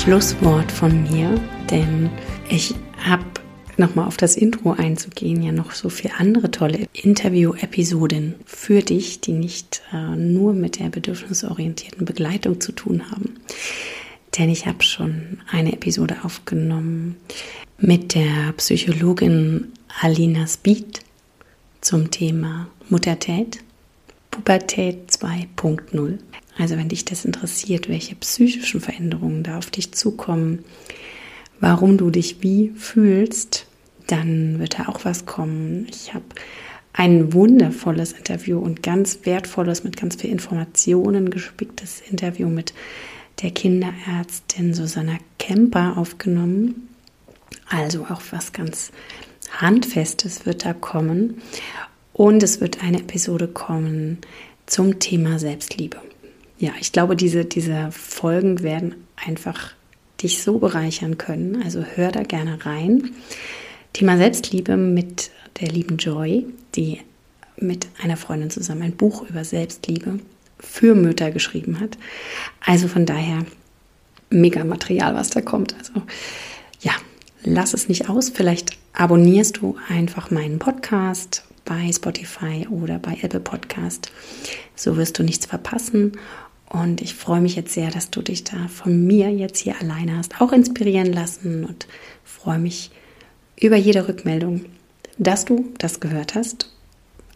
Schlusswort 0.00 0.72
von 0.72 1.02
mir, 1.02 1.38
denn 1.70 2.08
ich 2.48 2.74
habe 3.04 3.22
nochmal 3.76 4.06
auf 4.06 4.16
das 4.16 4.34
Intro 4.34 4.72
einzugehen, 4.72 5.42
ja 5.42 5.52
noch 5.52 5.72
so 5.72 5.90
viele 5.90 6.14
andere 6.14 6.50
tolle 6.50 6.88
Interview-Episoden 6.94 8.36
für 8.46 8.80
dich, 8.80 9.20
die 9.20 9.32
nicht 9.32 9.82
äh, 9.92 10.16
nur 10.16 10.54
mit 10.54 10.78
der 10.78 10.88
bedürfnisorientierten 10.88 12.06
Begleitung 12.06 12.62
zu 12.62 12.72
tun 12.72 13.10
haben. 13.10 13.40
Denn 14.38 14.48
ich 14.48 14.64
habe 14.64 14.82
schon 14.82 15.42
eine 15.50 15.74
Episode 15.74 16.16
aufgenommen 16.22 17.16
mit 17.76 18.14
der 18.14 18.54
Psychologin 18.56 19.70
Alina 20.00 20.46
Speed 20.46 21.00
zum 21.82 22.10
Thema 22.10 22.68
Muttertät, 22.88 23.58
Pubertät 24.30 25.10
2.0. 25.10 26.18
Also 26.58 26.76
wenn 26.76 26.88
dich 26.88 27.04
das 27.04 27.24
interessiert, 27.24 27.88
welche 27.88 28.14
psychischen 28.16 28.80
Veränderungen 28.80 29.42
da 29.42 29.58
auf 29.58 29.70
dich 29.70 29.92
zukommen, 29.92 30.64
warum 31.60 31.96
du 31.96 32.10
dich 32.10 32.42
wie 32.42 32.72
fühlst, 32.76 33.66
dann 34.06 34.58
wird 34.58 34.78
da 34.78 34.88
auch 34.88 35.04
was 35.04 35.26
kommen. 35.26 35.86
Ich 35.90 36.12
habe 36.12 36.24
ein 36.92 37.32
wundervolles 37.32 38.12
Interview 38.12 38.58
und 38.58 38.82
ganz 38.82 39.20
wertvolles, 39.24 39.84
mit 39.84 39.96
ganz 39.96 40.16
viel 40.16 40.30
Informationen 40.30 41.30
gespicktes 41.30 42.00
Interview 42.00 42.48
mit 42.48 42.74
der 43.42 43.52
Kinderärztin 43.52 44.74
Susanna 44.74 45.18
Kemper 45.38 45.96
aufgenommen. 45.96 46.88
Also 47.68 48.04
auch 48.10 48.20
was 48.32 48.52
ganz 48.52 48.90
Handfestes 49.50 50.46
wird 50.46 50.64
da 50.64 50.74
kommen. 50.74 51.40
Und 52.12 52.42
es 52.42 52.60
wird 52.60 52.82
eine 52.82 52.98
Episode 52.98 53.48
kommen 53.48 54.18
zum 54.66 54.98
Thema 54.98 55.38
Selbstliebe 55.38 56.00
ja, 56.60 56.72
ich 56.78 56.92
glaube, 56.92 57.16
diese, 57.16 57.46
diese 57.46 57.90
Folgen 57.90 58.62
werden 58.62 58.94
einfach 59.16 59.72
dich 60.22 60.42
so 60.42 60.58
bereichern 60.58 61.16
können. 61.16 61.62
Also 61.62 61.82
hör 61.82 62.12
da 62.12 62.22
gerne 62.22 62.64
rein. 62.66 63.12
Thema 63.94 64.18
Selbstliebe 64.18 64.76
mit 64.76 65.30
der 65.60 65.68
lieben 65.68 65.96
Joy, 65.96 66.44
die 66.74 67.00
mit 67.56 67.88
einer 68.02 68.18
Freundin 68.18 68.50
zusammen 68.50 68.82
ein 68.82 68.96
Buch 68.96 69.28
über 69.28 69.42
Selbstliebe 69.42 70.20
für 70.58 70.94
Mütter 70.94 71.30
geschrieben 71.30 71.80
hat. 71.80 71.96
Also 72.64 72.88
von 72.88 73.06
daher 73.06 73.46
mega 74.28 74.62
Material, 74.62 75.14
was 75.14 75.30
da 75.30 75.40
kommt. 75.40 75.74
Also 75.78 76.02
ja, 76.82 76.92
lass 77.42 77.72
es 77.72 77.88
nicht 77.88 78.10
aus. 78.10 78.28
Vielleicht 78.28 78.76
abonnierst 78.92 79.56
du 79.56 79.76
einfach 79.88 80.30
meinen 80.30 80.58
Podcast 80.58 81.42
bei 81.64 81.90
Spotify 81.90 82.66
oder 82.68 82.98
bei 82.98 83.16
Apple 83.22 83.40
Podcast. 83.40 84.12
So 84.76 84.98
wirst 84.98 85.18
du 85.18 85.22
nichts 85.22 85.46
verpassen. 85.46 86.12
Und 86.70 87.02
ich 87.02 87.14
freue 87.14 87.40
mich 87.40 87.56
jetzt 87.56 87.74
sehr, 87.74 87.90
dass 87.90 88.10
du 88.10 88.22
dich 88.22 88.44
da 88.44 88.68
von 88.68 89.04
mir 89.04 89.30
jetzt 89.30 89.58
hier 89.58 89.74
alleine 89.80 90.16
hast, 90.16 90.40
auch 90.40 90.52
inspirieren 90.52 91.12
lassen 91.12 91.64
und 91.64 91.88
freue 92.24 92.60
mich 92.60 92.92
über 93.60 93.76
jede 93.76 94.06
Rückmeldung, 94.06 94.64
dass 95.18 95.44
du 95.44 95.68
das 95.78 95.98
gehört 95.98 96.36
hast, 96.36 96.72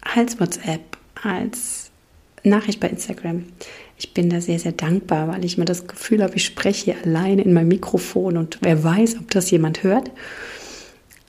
als 0.01 0.39
WhatsApp, 0.39 0.97
als 1.21 1.91
Nachricht 2.43 2.79
bei 2.79 2.87
Instagram. 2.87 3.43
Ich 3.97 4.13
bin 4.13 4.29
da 4.29 4.39
sehr, 4.39 4.57
sehr 4.57 4.71
dankbar, 4.71 5.27
weil 5.27 5.43
ich 5.43 5.57
mir 5.57 5.65
das 5.65 5.85
Gefühl 5.85 6.23
habe, 6.23 6.35
ich 6.35 6.45
spreche 6.45 6.85
hier 6.85 7.03
alleine 7.03 7.41
in 7.41 7.51
meinem 7.51 7.67
Mikrofon 7.67 8.37
und 8.37 8.59
wer 8.61 8.85
weiß, 8.85 9.17
ob 9.19 9.31
das 9.31 9.51
jemand 9.51 9.83
hört. 9.83 10.11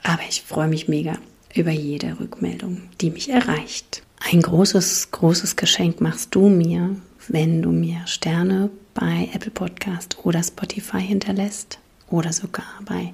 Aber 0.05 0.23
ich 0.29 0.43
freue 0.43 0.69
mich 0.69 0.87
mega 0.87 1.15
über 1.57 1.73
jede 1.73 2.21
Rückmeldung, 2.21 2.83
die 3.01 3.11
mich 3.11 3.31
erreicht. 3.31 4.03
Ein 4.21 4.43
großes, 4.43 5.11
großes 5.11 5.57
Geschenk 5.57 6.01
machst 6.01 6.35
du 6.37 6.49
mir, 6.49 6.97
wenn 7.29 7.63
du 7.63 7.71
mir 7.71 8.07
Sterne 8.07 8.71
bei 8.95 9.29
Apple 9.33 9.51
Podcast 9.51 10.19
oder 10.25 10.43
Spotify 10.43 11.01
hinterlässt 11.01 11.79
oder 12.11 12.33
sogar 12.33 12.67
bei 12.85 13.13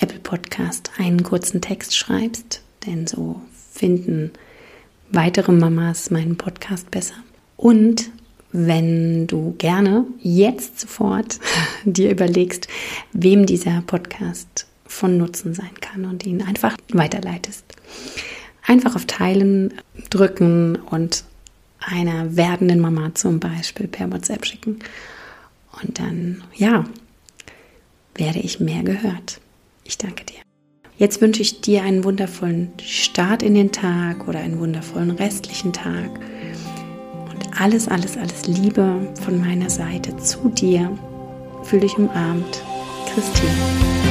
Apple 0.00 0.20
Podcast 0.20 0.90
einen 0.98 1.22
kurzen 1.22 1.60
Text 1.60 1.96
schreibst, 1.96 2.62
denn 2.86 3.06
so 3.06 3.40
finden 3.72 4.32
weitere 5.10 5.52
Mamas 5.52 6.10
meinen 6.10 6.36
Podcast 6.36 6.90
besser. 6.90 7.14
Und 7.56 8.10
wenn 8.52 9.26
du 9.26 9.54
gerne 9.58 10.06
jetzt 10.20 10.80
sofort 10.80 11.38
dir 11.84 12.10
überlegst, 12.10 12.68
wem 13.12 13.46
dieser 13.46 13.82
Podcast 13.86 14.66
von 14.86 15.18
Nutzen 15.18 15.54
sein 15.54 15.74
kann 15.80 16.04
und 16.06 16.24
ihn 16.24 16.42
einfach 16.42 16.76
weiterleitest. 16.92 17.64
Einfach 18.66 18.96
auf 18.96 19.04
Teilen 19.06 19.74
drücken 20.10 20.76
und 20.76 21.24
einer 21.80 22.36
werdenden 22.36 22.80
Mama 22.80 23.14
zum 23.14 23.40
Beispiel 23.40 23.88
per 23.88 24.10
WhatsApp 24.12 24.44
schicken. 24.44 24.78
Und 25.82 25.98
dann, 25.98 26.42
ja, 26.54 26.84
werde 28.14 28.40
ich 28.40 28.60
mehr 28.60 28.82
gehört. 28.82 29.40
Ich 29.84 29.98
danke 29.98 30.24
dir. 30.24 30.40
Jetzt 30.96 31.20
wünsche 31.20 31.42
ich 31.42 31.60
dir 31.60 31.84
einen 31.84 32.02
wundervollen 32.02 32.72
Start 32.84 33.44
in 33.44 33.54
den 33.54 33.70
Tag 33.70 34.26
oder 34.26 34.40
einen 34.40 34.58
wundervollen 34.58 35.12
restlichen 35.12 35.72
Tag. 35.72 36.10
Und 37.30 37.60
alles, 37.60 37.86
alles, 37.86 38.16
alles 38.16 38.46
Liebe 38.48 39.14
von 39.22 39.40
meiner 39.40 39.70
Seite 39.70 40.16
zu 40.16 40.48
dir. 40.48 40.90
Fühl 41.62 41.80
dich 41.80 41.96
umarmt. 41.96 42.62
Christine. 43.14 44.07